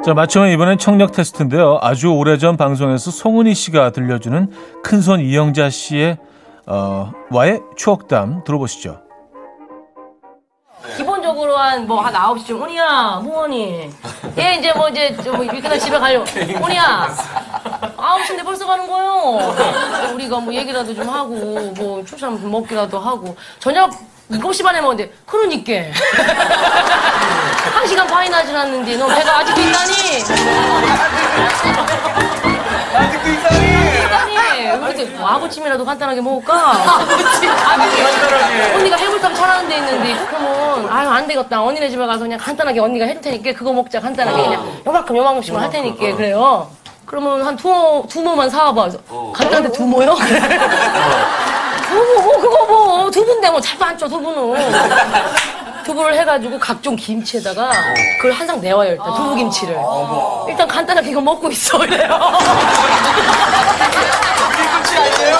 자, 0.07 0.13
맞추면 0.13 0.51
이번엔 0.51 0.77
청력 0.77 1.11
테스트인데요. 1.11 1.79
아주 1.81 2.07
오래전 2.07 2.55
방송에서 2.55 3.11
송은희 3.11 3.53
씨가 3.53 3.89
들려주는 3.89 4.49
큰손 4.81 5.19
이영자 5.19 5.69
씨의 5.69 6.17
어, 6.65 7.11
와의 7.29 7.59
추억담 7.75 8.45
들어보시죠. 8.45 9.01
기본적으로 11.27 11.57
한 11.57 11.85
뭐 11.85 11.99
한 12.01 12.13
9시쯤. 12.13 12.61
오니야 12.61 13.19
뭐하니 13.23 13.89
얘 14.37 14.55
이제 14.55 14.71
뭐 14.73 14.87
이제 14.89 15.09
뭐 15.25 15.43
이렇게 15.43 15.77
집에 15.79 15.99
가려고. 15.99 16.25
오니야 16.63 17.13
9시인데 17.97 18.45
벌써 18.45 18.65
가는 18.65 18.87
거요. 18.87 19.53
우리가 20.13 20.39
뭐 20.39 20.53
얘기라도 20.53 20.95
좀 20.95 21.09
하고 21.09 21.33
뭐 21.75 22.03
출산 22.05 22.39
먹기라도 22.49 22.97
하고. 22.99 23.35
저녁 23.59 23.91
7시 24.31 24.63
반에 24.63 24.79
먹는데 24.79 25.11
그러니까 25.25 25.73
한 27.73 27.85
시간 27.87 28.07
반이나 28.07 28.45
지났는데 28.45 28.95
너 28.95 29.07
배가 29.07 29.39
아직도 29.39 29.61
있다니. 29.61 30.23
뭐 35.05 35.27
아구찜이라도 35.29 35.85
간단하게 35.85 36.21
먹을까? 36.21 36.53
아구찜 36.71 37.49
간단하게. 37.49 38.73
언니가 38.75 38.95
해물탕 38.97 39.33
잘하는 39.35 39.69
데 39.69 39.77
있는데 39.77 40.15
그러면 40.27 40.89
아유 40.89 41.09
안 41.09 41.27
되겠다. 41.27 41.61
언니네 41.63 41.89
집에 41.89 42.05
가서 42.05 42.19
그냥 42.19 42.39
간단하게 42.39 42.79
언니가 42.79 43.05
해줄 43.05 43.21
테니까 43.21 43.53
그거 43.53 43.73
먹자. 43.73 43.99
간단하게 43.99 44.43
그냥 44.43 44.81
요만큼 44.85 45.15
요만큼씩만 45.17 45.63
할 45.63 45.69
테니까 45.69 46.15
그래요. 46.15 46.67
그러면 47.05 47.45
한 47.45 47.55
두모 47.55 48.05
두모만 48.09 48.49
사와봐. 48.49 48.81
그래서 48.81 48.97
간단한데 49.33 49.71
두모요? 49.71 50.15
두부 51.87 52.21
뭐 52.21 52.41
그거 52.41 52.65
뭐. 52.65 53.11
두부인데 53.11 53.49
뭐잘 53.49 53.77
많죠 53.79 54.07
두부는 54.09 54.55
두부를 55.87 56.19
해가지고 56.19 56.59
각종 56.59 56.97
김치에다가 56.97 57.71
그걸 58.17 58.33
항상 58.33 58.59
내와요 58.59 58.91
일단. 58.91 59.13
두부김치를. 59.15 59.77
일단 60.49 60.67
간단하게 60.67 61.11
이거 61.11 61.21
먹고 61.21 61.49
있어 61.49 61.81
이래요. 61.85 62.09
김치 64.57 64.97
아니에요? 64.97 65.37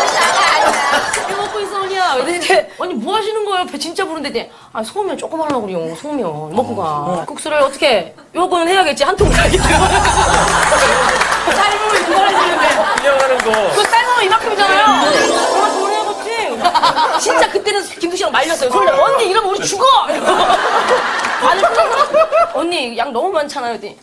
이거 1.30 1.38
먹고 1.44 1.60
있어 1.60 1.82
언니야. 1.82 2.14
근데 2.16 2.72
언니 2.80 2.94
뭐 2.94 3.18
하시는 3.18 3.44
거예요? 3.44 3.66
배 3.66 3.78
진짜 3.78 4.06
부른데 4.06 4.50
아 4.72 4.82
소면 4.82 5.18
조금 5.18 5.42
하려고 5.42 5.64
그래요 5.68 5.94
소면. 5.96 6.56
먹고 6.56 6.78
가. 6.78 7.26
국수를 7.28 7.58
어떻게 7.60 8.16
요거는 8.34 8.70
해야겠지 8.70 9.04
한통 9.04 9.30
사야겠지 9.30 9.68
삶으면 9.68 10.02
그냥 12.06 13.20
하는 13.20 13.38
거. 13.40 13.52
그 13.76 13.84
삶으면 13.84 14.24
이만큼이잖아요. 14.24 14.80
이만큼 14.80 15.14
해야겠지 15.14 15.87
진짜 17.20 17.50
그때는 17.50 17.84
김수 18.00 18.18
씨랑 18.18 18.32
말렸어요. 18.32 18.70
소리 18.70 18.88
언니 18.90 19.30
이러면 19.30 19.50
우리 19.52 19.66
죽어! 19.66 19.86
아니 20.06 21.62
언니 22.54 22.98
양 22.98 23.12
너무 23.12 23.30
많잖아요. 23.30 23.78
그랬더니 23.78 23.98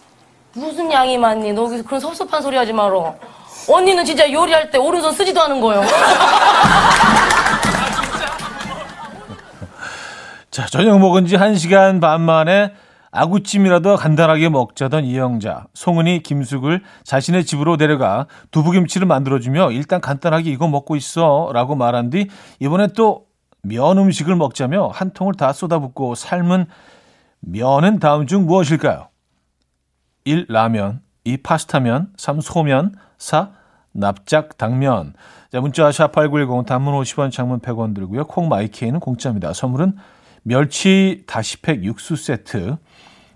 무슨 0.52 0.90
양이 0.92 1.18
많니 1.18 1.52
너 1.52 1.64
여기서 1.64 1.84
그런 1.84 2.00
섭섭한 2.00 2.40
소리 2.42 2.56
하지 2.56 2.72
마라 2.72 3.14
언니는 3.68 4.04
진짜 4.04 4.30
요리할 4.30 4.70
때 4.70 4.78
오른손 4.78 5.12
쓰지도 5.12 5.42
않은 5.42 5.60
거예요. 5.60 5.82
자, 10.50 10.66
저녁 10.66 11.00
먹은 11.00 11.26
지 11.26 11.36
1시간 11.36 12.00
반 12.00 12.20
만에 12.20 12.72
아구찜이라도 13.14 13.96
간단하게 13.96 14.48
먹자던 14.48 15.04
이영자, 15.04 15.66
송은이 15.74 16.22
김숙을 16.22 16.82
자신의 17.04 17.44
집으로 17.44 17.76
데려가 17.76 18.26
두부김치를 18.50 19.06
만들어주며 19.06 19.70
일단 19.72 20.00
간단하게 20.00 20.50
이거 20.50 20.68
먹고 20.68 20.96
있어 20.96 21.50
라고 21.52 21.74
말한 21.74 22.10
뒤 22.10 22.28
이번에 22.60 22.88
또 22.88 23.34
면 23.64 23.98
음식을 23.98 24.36
먹자며 24.36 24.88
한 24.88 25.10
통을 25.12 25.34
다 25.34 25.52
쏟아붓고 25.52 26.14
삶은 26.14 26.66
면은 27.40 27.98
다음 27.98 28.26
중 28.26 28.46
무엇일까요? 28.46 29.08
1. 30.24 30.46
라면 30.48 31.00
2. 31.24 31.38
파스타면 31.38 32.12
3. 32.16 32.40
소면 32.40 32.94
4. 33.18 33.50
납작 33.96 34.58
당면 34.58 35.14
자 35.52 35.60
문자 35.60 35.88
샵8910 35.88 36.66
단문 36.66 37.00
50원 37.00 37.30
장문 37.30 37.60
100원 37.60 37.94
들고요. 37.94 38.26
콩 38.26 38.48
마이케이는 38.48 38.98
공짜입니다. 38.98 39.52
선물은 39.52 39.96
멸치 40.44 41.24
다시팩 41.26 41.82
육수 41.84 42.16
세트 42.16 42.76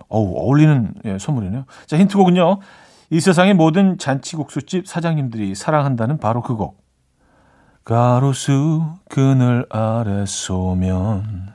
어우 0.08 0.36
어울리는 0.36 0.94
예, 1.04 1.18
선물이네요. 1.18 1.64
자 1.86 1.98
힌트곡은요. 1.98 2.60
이 3.10 3.20
세상의 3.20 3.54
모든 3.54 3.98
잔치국수집 3.98 4.86
사장님들이 4.86 5.54
사랑한다는 5.54 6.18
바로 6.18 6.42
그 6.42 6.54
곡. 6.54 6.86
가로수 7.84 8.82
그늘 9.08 9.64
아래 9.70 10.26
소면 10.26 11.54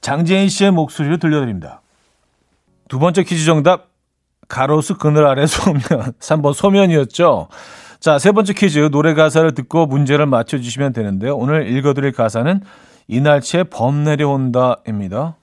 장재인 0.00 0.48
씨의 0.48 0.70
목소리로 0.70 1.18
들려드립니다. 1.18 1.82
두 2.88 2.98
번째 2.98 3.22
퀴즈 3.22 3.44
정답 3.44 3.90
가로수 4.48 4.96
그늘 4.96 5.26
아래 5.26 5.46
소면 5.46 5.80
3번 6.18 6.52
소면이었죠. 6.54 7.48
자, 8.00 8.18
세 8.18 8.32
번째 8.32 8.52
퀴즈 8.54 8.90
노래 8.90 9.14
가사를 9.14 9.54
듣고 9.54 9.86
문제를 9.86 10.26
맞춰 10.26 10.58
주시면 10.58 10.92
되는데요. 10.92 11.36
오늘 11.36 11.68
읽어 11.68 11.94
드릴 11.94 12.12
가사는 12.12 12.60
이날치의 13.12 13.64
범 13.64 14.04
내려온다입니다. 14.04 15.36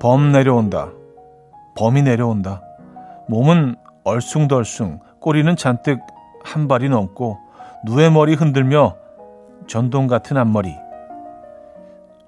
범 0.00 0.32
내려온다. 0.32 0.90
범이 1.76 2.02
내려온다. 2.02 2.62
몸은 3.28 3.76
얼숭덜숭, 4.02 4.98
꼬리는 5.20 5.54
잔뜩 5.54 6.00
한 6.42 6.66
발이 6.66 6.88
넘고 6.88 7.38
누에 7.84 8.10
머리 8.10 8.34
흔들며 8.34 8.96
전동 9.68 10.08
같은 10.08 10.36
앞머리. 10.36 10.74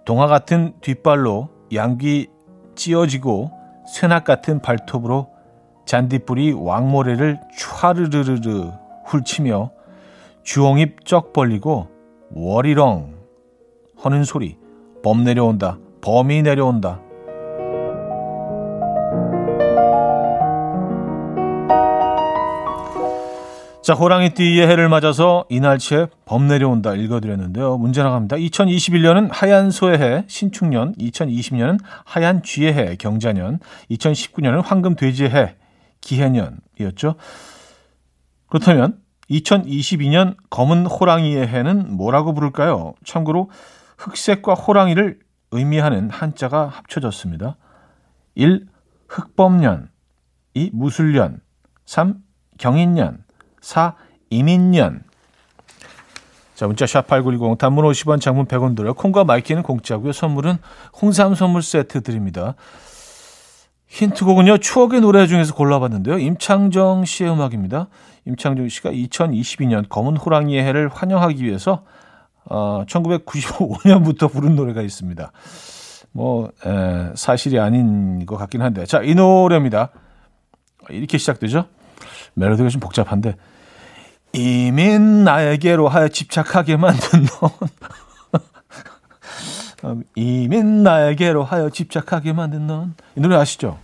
동화 0.04 0.28
같은 0.28 0.72
뒷발로 0.80 1.55
양귀 1.72 2.28
찌어지고 2.74 3.50
쇠낙 3.86 4.24
같은 4.24 4.60
발톱으로 4.60 5.28
잔디뿌리 5.86 6.52
왕모래를 6.52 7.40
촤르르르르 7.58 8.72
훌치며 9.04 9.70
주홍잎 10.42 11.04
쩍 11.04 11.32
벌리고 11.32 11.88
워리렁 12.30 13.14
하는 13.96 14.24
소리. 14.24 14.58
범 15.02 15.24
내려온다. 15.24 15.78
범이 16.00 16.42
내려온다. 16.42 17.00
자, 23.86 23.94
호랑이띠의 23.94 24.66
해를 24.66 24.88
맞아서 24.88 25.44
이날치에 25.48 26.08
범 26.24 26.48
내려온다 26.48 26.96
읽어드렸는데요. 26.96 27.78
문제 27.78 28.02
나갑니다. 28.02 28.34
2021년은 28.34 29.28
하얀 29.30 29.70
소의 29.70 30.00
해, 30.00 30.24
신축년, 30.26 30.96
2020년은 30.96 31.78
하얀 32.04 32.42
쥐의 32.42 32.74
해, 32.74 32.96
경자년, 32.96 33.60
2019년은 33.92 34.64
황금 34.64 34.96
돼지의 34.96 35.30
해, 35.30 35.54
기해년이었죠. 36.00 37.14
그렇다면 38.48 38.98
2022년 39.30 40.34
검은 40.50 40.86
호랑이의 40.86 41.46
해는 41.46 41.96
뭐라고 41.96 42.34
부를까요? 42.34 42.94
참고로 43.04 43.52
흑색과 43.98 44.54
호랑이를 44.54 45.20
의미하는 45.52 46.10
한자가 46.10 46.66
합쳐졌습니다. 46.66 47.56
1. 48.34 48.66
흑범년 49.06 49.90
2. 50.54 50.70
무술년 50.72 51.38
3. 51.84 52.16
경인년 52.58 53.25
4. 53.66 53.94
임인년. 54.30 55.02
자, 56.54 56.68
문자 56.68 56.84
샵8910 56.84 57.58
단문 57.58 57.84
50원 57.84 58.20
장문 58.20 58.46
100원 58.46 58.76
들어요. 58.76 58.94
콩과 58.94 59.24
마이K는 59.24 59.64
공짜고요. 59.64 60.12
선물은 60.12 60.58
홍삼 61.02 61.34
선물 61.34 61.62
세트 61.62 62.02
드립니다. 62.02 62.54
힌트곡은요. 63.88 64.58
추억의 64.58 65.00
노래 65.00 65.26
중에서 65.26 65.52
골라봤는데요. 65.54 66.18
임창정 66.18 67.04
씨의 67.04 67.32
음악입니다. 67.32 67.88
임창정 68.24 68.68
씨가 68.68 68.92
2022년 68.92 69.88
검은 69.88 70.16
호랑이의 70.16 70.62
해를 70.64 70.88
환영하기 70.88 71.44
위해서 71.44 71.84
어, 72.44 72.84
1995년부터 72.86 74.30
부른 74.30 74.54
노래가 74.54 74.80
있습니다. 74.80 75.32
뭐 76.12 76.50
에, 76.64 77.10
사실이 77.16 77.58
아닌 77.58 78.26
것 78.26 78.36
같긴 78.36 78.62
한데 78.62 78.86
자, 78.86 79.02
이 79.02 79.16
노래입니다. 79.16 79.90
이렇게 80.88 81.18
시작되죠. 81.18 81.66
멜로디가 82.34 82.68
좀 82.68 82.80
복잡한데 82.80 83.34
이민 84.36 85.24
나에게로 85.24 85.88
하여 85.88 86.08
집착하게 86.08 86.76
만든 86.76 87.26
넌 89.82 90.04
이민 90.14 90.82
나에게로 90.82 91.42
하여 91.42 91.70
집착하게 91.70 92.32
만든 92.34 92.66
넌 92.66 92.94
이 93.16 93.20
노래 93.20 93.36
아시죠? 93.36 93.78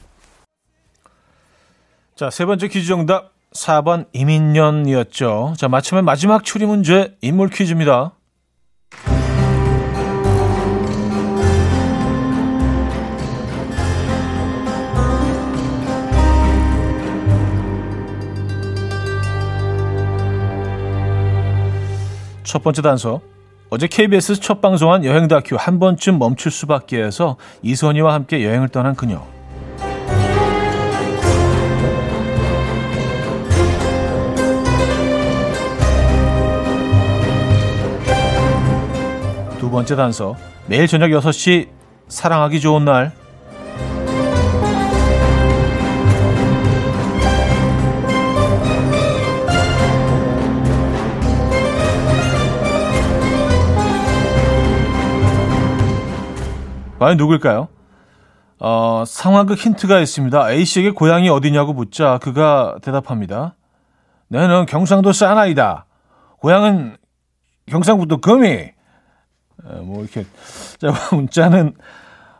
자, 2.14 2.28
세 2.28 2.44
번째 2.44 2.68
퀴즈 2.68 2.86
정답 2.86 3.32
4번 3.54 4.06
이민년이었죠. 4.12 5.54
자, 5.56 5.68
마침내 5.68 6.02
마지막 6.02 6.44
추리 6.44 6.66
문제 6.66 7.16
인물 7.22 7.48
퀴즈입니다. 7.48 8.12
첫 22.52 22.62
번째 22.62 22.82
단서. 22.82 23.22
어제 23.70 23.86
KBS 23.86 24.38
첫 24.38 24.60
방송한 24.60 25.06
여행 25.06 25.26
다큐 25.26 25.56
한 25.58 25.78
번쯤 25.78 26.18
멈출 26.18 26.52
수밖에 26.52 27.02
해서 27.02 27.38
이선희와 27.62 28.12
함께 28.12 28.44
여행을 28.44 28.68
떠난 28.68 28.94
그녀. 28.94 29.22
두 39.58 39.70
번째 39.70 39.96
단서. 39.96 40.36
매일 40.66 40.86
저녁 40.86 41.08
6시 41.08 41.68
사랑하기 42.08 42.60
좋은 42.60 42.84
날. 42.84 43.12
과연 57.02 57.16
누굴까요? 57.16 57.66
어, 58.60 59.02
상황극 59.04 59.58
힌트가 59.58 59.98
있습니다. 59.98 60.52
A씨에게 60.52 60.92
고향이 60.92 61.28
어디냐고 61.30 61.72
묻자 61.72 62.18
그가 62.18 62.76
대답합니다. 62.80 63.56
내는 64.28 64.66
경상도 64.66 65.12
사나이다. 65.12 65.86
고향은 66.38 66.96
경상북도 67.66 68.18
구미. 68.18 68.48
에, 68.48 68.72
뭐 69.82 70.02
이렇게 70.02 70.24
자, 70.78 70.92
문자는 71.10 71.74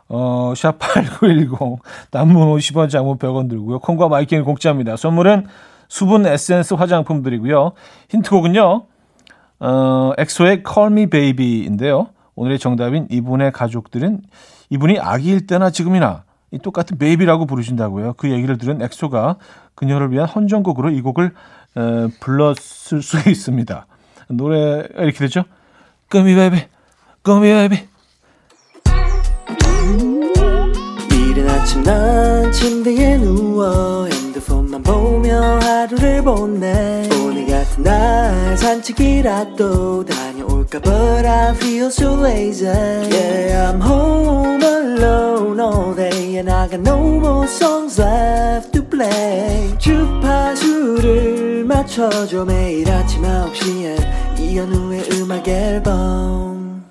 어, 0.07 0.53
샵8910 0.55 1.79
단문 2.09 2.47
50원 2.55 2.89
장문 2.89 3.17
100원 3.17 3.49
들고요. 3.49 3.79
콩과 3.79 4.07
마이K 4.07 4.45
공짜입니다. 4.45 4.95
선물은 4.95 5.47
수분 5.89 6.25
에센스 6.25 6.75
화장품 6.75 7.21
드리고요. 7.21 7.73
힌트곡은요. 8.11 8.85
어, 9.59 10.11
엑소의 10.17 10.63
Call 10.65 10.93
Me 10.93 11.07
Baby인데요. 11.07 12.12
오늘의 12.35 12.59
정답인 12.59 13.07
이분의 13.09 13.51
가족들은 13.51 14.21
이분이 14.69 14.99
아기일 14.99 15.45
때나 15.47 15.69
지금이나 15.69 16.23
이 16.51 16.59
똑같은 16.59 16.97
baby라고 16.97 17.45
부르신다고요. 17.45 18.13
그 18.13 18.29
얘기를 18.29 18.57
들은 18.57 18.81
엑소가 18.81 19.37
그녀를 19.75 20.11
위한 20.11 20.27
헌정곡으로 20.27 20.91
이 20.91 21.01
곡을 21.01 21.33
에, 21.77 22.07
불렀을 22.19 23.01
수 23.01 23.17
있습니다. 23.29 23.85
노래 24.29 24.87
이렇게 24.97 25.17
되죠. 25.19 25.43
Gummy 26.11 26.35
baby, 26.35 26.67
gummy 27.23 27.67
baby. 27.67 27.87
이른 31.11 31.49
아침 31.49 31.81
난 31.83 32.51
침대에 32.51 33.17
누워 33.17 34.05
핸드폰만 34.05 34.83
보며 34.83 35.39
하루를 35.59 36.23
보내 36.23 37.09
오늘 37.25 37.47
같은 37.47 37.83
날 37.83 38.55
산책이라도 38.57 40.05
다녀올까 40.05 40.22
But 40.81 41.25
I 41.25 41.53
feel 41.53 41.91
so 41.91 42.15
lazy 42.15 42.65
Yeah 42.65 43.69
I'm 43.69 43.79
home 43.79 44.63
alone 44.63 45.59
all 45.59 45.93
day 45.93 46.37
And 46.37 46.49
I 46.49 46.67
got 46.67 46.79
no 46.79 47.19
more 47.19 47.47
songs 47.47 48.01
left 48.01 48.73
to 48.73 48.83
play 48.83 49.77
주파수를 49.77 51.65
맞춰줘 51.65 52.45
매일 52.45 52.89
아침 52.89 53.21
9시에 53.21 54.39
이현우의 54.39 55.09
음악 55.13 55.47
앨범 55.47 56.83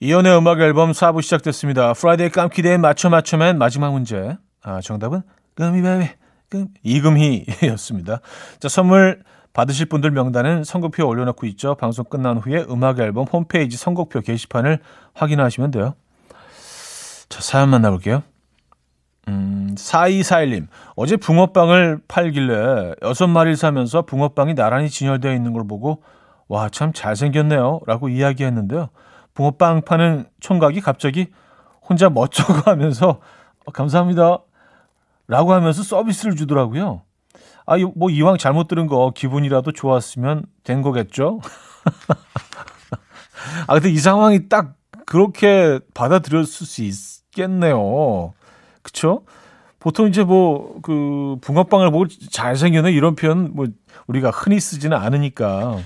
이연의 0.00 0.36
음악 0.38 0.60
앨범 0.60 0.92
4부 0.92 1.22
시작됐습니다. 1.22 1.92
프라이데이 1.92 2.30
깜키대에 2.30 2.78
맞춰 2.78 3.10
맞춰맨 3.10 3.58
마지막 3.58 3.92
문제. 3.92 4.36
아, 4.62 4.80
정답은 4.80 5.22
금이 5.54 5.82
베비 5.82 6.08
금 6.48 6.68
이금희였습니다. 6.82 8.20
자, 8.58 8.68
선물 8.68 9.22
받으실 9.52 9.86
분들 9.86 10.10
명단은 10.12 10.64
선곡표에 10.64 11.04
올려놓고 11.04 11.46
있죠. 11.48 11.74
방송 11.74 12.04
끝난 12.04 12.38
후에 12.38 12.64
음악 12.70 12.98
앨범 13.00 13.26
홈페이지 13.26 13.76
선곡표 13.76 14.20
게시판을 14.20 14.78
확인하시면 15.14 15.70
돼요. 15.72 15.94
자, 17.28 17.40
사연 17.40 17.68
만나볼게요. 17.70 18.22
음, 19.28 19.74
4241님. 19.76 20.66
어제 20.96 21.16
붕어빵을 21.16 22.00
팔길래 22.08 22.94
여섯 23.02 23.26
마리를 23.26 23.56
사면서 23.56 24.02
붕어빵이 24.02 24.54
나란히 24.54 24.88
진열되어 24.88 25.32
있는 25.32 25.52
걸 25.52 25.66
보고 25.66 26.02
와, 26.48 26.68
참 26.68 26.92
잘생겼네요. 26.92 27.80
라고 27.86 28.08
이야기했는데요. 28.08 28.88
붕어빵 29.34 29.82
파는 29.82 30.26
총각이 30.40 30.80
갑자기 30.80 31.28
혼자 31.88 32.10
멋쩍어 32.10 32.62
하면서 32.66 33.20
어, 33.64 33.72
감사합니다. 33.72 34.38
라고 35.28 35.52
하면서 35.52 35.82
서비스를 35.82 36.34
주더라고요. 36.34 37.02
아, 37.70 37.76
이- 37.76 37.84
뭐 37.94 38.10
이왕 38.10 38.36
잘못 38.36 38.66
들은 38.66 38.88
거 38.88 39.12
기분이라도 39.14 39.70
좋았으면 39.70 40.42
된 40.64 40.82
거겠죠? 40.82 41.38
아, 43.68 43.74
근데 43.74 43.90
이 43.90 43.98
상황이 43.98 44.48
딱 44.48 44.74
그렇게 45.06 45.78
받아들였을 45.94 46.66
수 46.66 46.82
있겠네요. 46.82 48.32
그쵸? 48.82 49.22
보통 49.78 50.08
이제 50.08 50.24
뭐, 50.24 50.80
그, 50.82 51.36
붕어빵을 51.42 51.92
보고 51.92 52.08
잘생겼네 52.08 52.90
이런 52.90 53.14
표현 53.14 53.54
뭐 53.54 53.68
우리가 54.08 54.30
흔히 54.30 54.58
쓰지는 54.58 54.96
않으니까. 54.96 55.78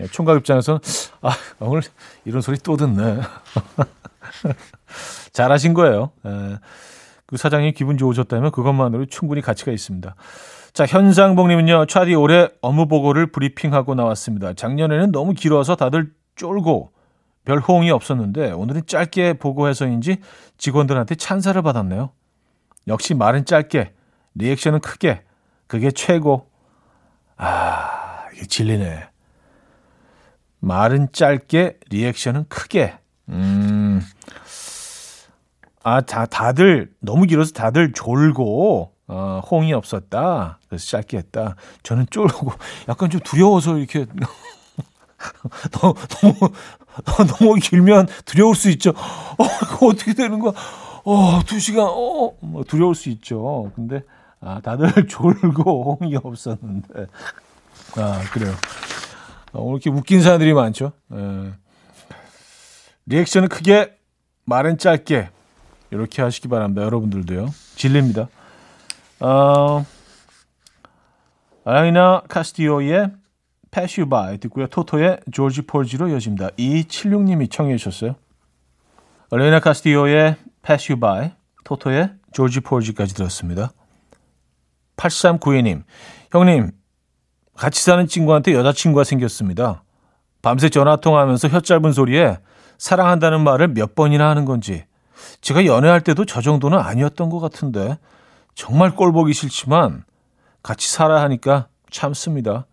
예, 0.00 0.08
총각 0.08 0.38
입장에서는, 0.38 0.80
아, 1.22 1.30
오늘 1.60 1.82
이런 2.24 2.40
소리 2.42 2.58
또 2.58 2.76
듣네. 2.76 3.20
잘하신 5.32 5.72
거예요. 5.74 6.10
예. 6.26 6.58
그 7.26 7.36
사장님 7.36 7.74
기분 7.74 7.96
좋으셨다면 7.96 8.50
그것만으로 8.50 9.06
충분히 9.06 9.40
가치가 9.40 9.70
있습니다. 9.70 10.16
자, 10.78 10.86
현상봉님은요, 10.86 11.86
차디 11.86 12.14
올해 12.14 12.50
업무 12.62 12.86
보고를 12.86 13.32
브리핑하고 13.32 13.96
나왔습니다. 13.96 14.52
작년에는 14.52 15.10
너무 15.10 15.32
길어서 15.32 15.74
다들 15.74 16.12
쫄고 16.36 16.92
별 17.44 17.58
호응이 17.58 17.90
없었는데 17.90 18.52
오늘은 18.52 18.82
짧게 18.86 19.32
보고해서인지 19.40 20.18
직원들한테 20.56 21.16
찬사를 21.16 21.60
받았네요. 21.62 22.12
역시 22.86 23.14
말은 23.14 23.44
짧게, 23.44 23.92
리액션은 24.36 24.78
크게, 24.78 25.24
그게 25.66 25.90
최고. 25.90 26.48
아, 27.36 28.26
이게 28.32 28.46
진리네. 28.46 29.08
말은 30.60 31.08
짧게, 31.10 31.78
리액션은 31.90 32.44
크게. 32.48 32.96
음, 33.30 34.00
아, 35.82 36.02
다, 36.02 36.26
다들, 36.26 36.92
너무 37.00 37.26
길어서 37.26 37.52
다들 37.52 37.92
졸고, 37.94 38.92
어, 39.08 39.40
호응이 39.50 39.72
없었다. 39.72 40.58
그래서 40.68 40.86
짧게 40.86 41.16
했다. 41.16 41.56
저는 41.82 42.06
쫄고, 42.10 42.52
약간 42.88 43.08
좀 43.10 43.20
두려워서 43.22 43.78
이렇게, 43.78 44.06
너무, 45.72 45.94
너무, 46.20 46.34
너무 47.40 47.54
길면 47.54 48.06
두려울 48.26 48.54
수 48.54 48.68
있죠. 48.70 48.90
어, 48.90 49.44
이거 49.62 49.86
어떻게 49.86 50.12
되는 50.12 50.38
거야? 50.38 50.52
어, 51.04 51.40
두 51.46 51.58
시간, 51.58 51.86
어, 51.86 52.32
뭐 52.40 52.64
두려울 52.64 52.94
수 52.94 53.08
있죠. 53.08 53.72
근데, 53.74 54.02
아, 54.40 54.60
다들 54.60 54.92
졸고 55.08 55.98
호응이 55.98 56.16
없었는데. 56.16 57.06
아, 57.96 58.20
그래요. 58.32 58.52
어, 59.52 59.62
오늘 59.62 59.80
이렇게 59.80 59.90
웃긴 59.90 60.22
사람들이 60.22 60.52
많죠. 60.52 60.92
예. 61.14 61.52
리액션은 63.06 63.48
크게, 63.48 63.96
말은 64.44 64.76
짧게. 64.76 65.30
이렇게 65.90 66.20
하시기 66.20 66.48
바랍니다. 66.48 66.82
여러분들도요. 66.82 67.48
진리입니다. 67.76 68.28
어, 69.20 69.84
아이나 71.64 72.22
카스티오의 72.28 73.10
Pass 73.70 74.00
You 74.00 74.08
By 74.08 74.38
듣고요. 74.38 74.66
토토의 74.68 75.20
조지 75.32 75.62
폴지로 75.62 76.08
이어집니다. 76.08 76.48
276님이 76.50 77.50
청해 77.50 77.76
주셨어요. 77.76 78.14
레이나 79.30 79.60
카스티오의 79.60 80.36
Pass 80.64 80.92
You 80.92 81.00
By, 81.00 81.32
토토의 81.64 82.10
조지 82.32 82.60
폴지까지 82.60 83.14
들었습니다. 83.14 83.72
8392님, 84.96 85.82
형님, 86.32 86.70
같이 87.54 87.82
사는 87.82 88.06
친구한테 88.06 88.54
여자친구가 88.54 89.04
생겼습니다. 89.04 89.82
밤새 90.42 90.68
전화통화하면서 90.68 91.48
혀 91.48 91.60
짧은 91.60 91.92
소리에 91.92 92.38
사랑한다는 92.78 93.42
말을 93.42 93.68
몇 93.68 93.94
번이나 93.94 94.30
하는 94.30 94.44
건지 94.44 94.84
제가 95.40 95.66
연애할 95.66 96.00
때도 96.00 96.24
저 96.24 96.40
정도는 96.40 96.78
아니었던 96.78 97.28
것 97.28 97.40
같은데 97.40 97.98
정말 98.58 98.90
꼴 98.90 99.12
보기 99.12 99.34
싫지만 99.34 100.02
같이 100.64 100.90
살아야 100.90 101.22
하니까 101.22 101.68
참습니다. 101.90 102.66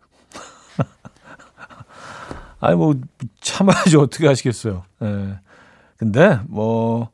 아니 2.59 2.75
뭐 2.75 2.95
참아야지 3.39 3.95
어떻게 3.97 4.25
하시겠어요. 4.25 4.83
예. 5.03 5.39
근데 5.97 6.39
뭐 6.47 7.09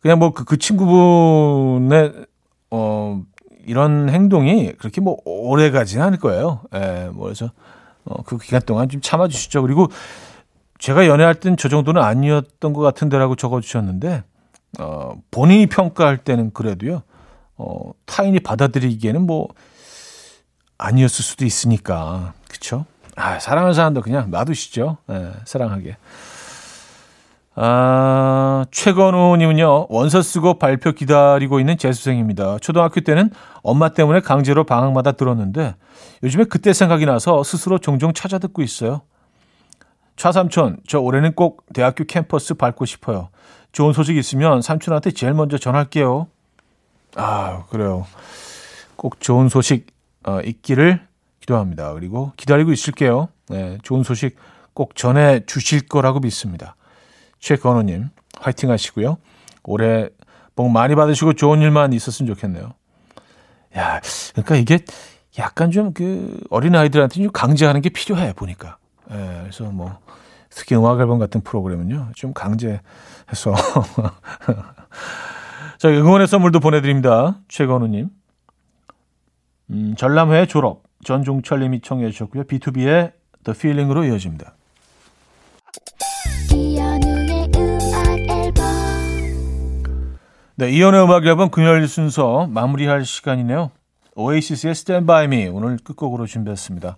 그냥 0.00 0.18
뭐그 0.18 0.44
그 0.44 0.56
친구분의 0.56 2.24
어 2.70 3.22
이런 3.66 4.08
행동이 4.08 4.72
그렇게 4.78 5.02
뭐 5.02 5.18
오래 5.26 5.70
가지는 5.70 6.06
않을 6.06 6.18
거예요. 6.18 6.62
예. 6.74 7.10
뭐 7.12 7.24
그래서 7.24 7.50
어, 8.06 8.22
그 8.22 8.38
기간 8.38 8.62
동안 8.62 8.88
좀 8.88 9.02
참아 9.02 9.28
주시죠. 9.28 9.60
그리고 9.60 9.88
제가 10.78 11.06
연애할 11.06 11.34
땐 11.34 11.56
저 11.58 11.68
정도는 11.68 12.02
아니었던 12.02 12.72
것 12.72 12.80
같은데라고 12.80 13.36
적어 13.36 13.60
주셨는데 13.60 14.24
어, 14.80 15.12
본인이 15.30 15.66
평가할 15.66 16.16
때는 16.24 16.50
그래도요. 16.54 17.02
어, 17.56 17.92
타인이 18.06 18.40
받아들이기에는 18.40 19.22
뭐 19.22 19.48
아니었을 20.78 21.24
수도 21.24 21.44
있으니까. 21.44 22.34
그쵸? 22.48 22.84
아, 23.16 23.38
사랑하는 23.38 23.74
사람도 23.74 24.02
그냥 24.02 24.30
놔두시죠. 24.30 24.98
예, 25.10 25.32
사랑하게. 25.44 25.96
아, 27.56 28.64
최건우님은요, 28.72 29.86
원서 29.88 30.20
쓰고 30.22 30.58
발표 30.58 30.90
기다리고 30.90 31.60
있는 31.60 31.78
재수생입니다. 31.78 32.58
초등학교 32.58 33.00
때는 33.00 33.30
엄마 33.62 33.90
때문에 33.90 34.20
강제로 34.20 34.64
방학마다 34.64 35.12
들었는데, 35.12 35.76
요즘에 36.24 36.44
그때 36.44 36.72
생각이 36.72 37.06
나서 37.06 37.44
스스로 37.44 37.78
종종 37.78 38.12
찾아 38.12 38.38
듣고 38.38 38.62
있어요. 38.62 39.02
차삼촌, 40.16 40.78
저 40.88 40.98
올해는 40.98 41.34
꼭 41.34 41.64
대학교 41.72 42.04
캠퍼스 42.04 42.54
밟고 42.54 42.84
싶어요. 42.86 43.28
좋은 43.70 43.92
소식 43.92 44.16
있으면 44.16 44.60
삼촌한테 44.60 45.12
제일 45.12 45.34
먼저 45.34 45.56
전할게요. 45.56 46.26
아, 47.16 47.64
그래요. 47.70 48.06
꼭 48.96 49.20
좋은 49.20 49.48
소식 49.48 49.86
어, 50.26 50.40
있기를 50.40 51.06
기도합니다. 51.40 51.92
그리고 51.94 52.32
기다리고 52.36 52.72
있을게요. 52.72 53.28
네, 53.48 53.78
좋은 53.82 54.02
소식 54.02 54.36
꼭 54.72 54.96
전해 54.96 55.44
주실 55.46 55.86
거라고 55.86 56.20
믿습니다. 56.20 56.76
최건호님, 57.38 58.08
화이팅 58.40 58.70
하시고요. 58.70 59.18
올해 59.64 60.08
복 60.56 60.70
많이 60.70 60.94
받으시고 60.94 61.34
좋은 61.34 61.60
일만 61.60 61.92
있었으면 61.92 62.34
좋겠네요. 62.34 62.72
야, 63.76 64.00
그러니까 64.32 64.56
이게 64.56 64.84
약간 65.38 65.70
좀 65.70 65.92
그 65.92 66.40
어린 66.50 66.74
아이들한테 66.74 67.22
좀 67.22 67.30
강제하는 67.32 67.80
게 67.82 67.88
필요해 67.90 68.32
보니까. 68.34 68.78
예, 69.10 69.38
그래서 69.42 69.64
뭐 69.64 69.98
특히 70.48 70.76
음악 70.76 71.00
앨범 71.00 71.18
같은 71.18 71.40
프로그램은요 71.42 72.12
좀 72.14 72.32
강제해서 72.32 72.80
자 75.84 75.90
응원의 75.90 76.26
선물도 76.28 76.60
보내드립니다. 76.60 77.40
최건우님, 77.46 78.08
음, 79.68 79.94
전람회 79.98 80.46
졸업 80.46 80.82
전종철님이 81.04 81.82
청해 81.82 82.10
주셨고요. 82.10 82.44
B2B의 82.44 83.12
The 83.44 83.54
Feeling으로 83.54 84.04
이어집니다. 84.04 84.54
네, 90.54 90.70
이연의 90.70 91.04
음악 91.04 91.26
앨범 91.26 91.50
금요일 91.50 91.86
순서 91.86 92.46
마무리할 92.46 93.04
시간이네요. 93.04 93.70
오에이시스의 94.14 94.70
Stand 94.70 95.06
By 95.06 95.26
Me 95.26 95.48
오늘 95.48 95.76
끝곡으로 95.76 96.24
준비했습니다. 96.24 96.96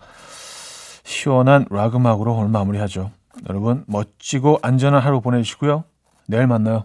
시원한 1.02 1.66
락 1.70 1.96
음악으로 1.96 2.36
오늘 2.36 2.50
마무리하죠. 2.50 3.10
여러분 3.48 3.82
멋지고 3.88 4.60
안전한 4.62 5.02
하루 5.02 5.20
보내시고요. 5.20 5.82
내일 6.28 6.46
만나요. 6.46 6.84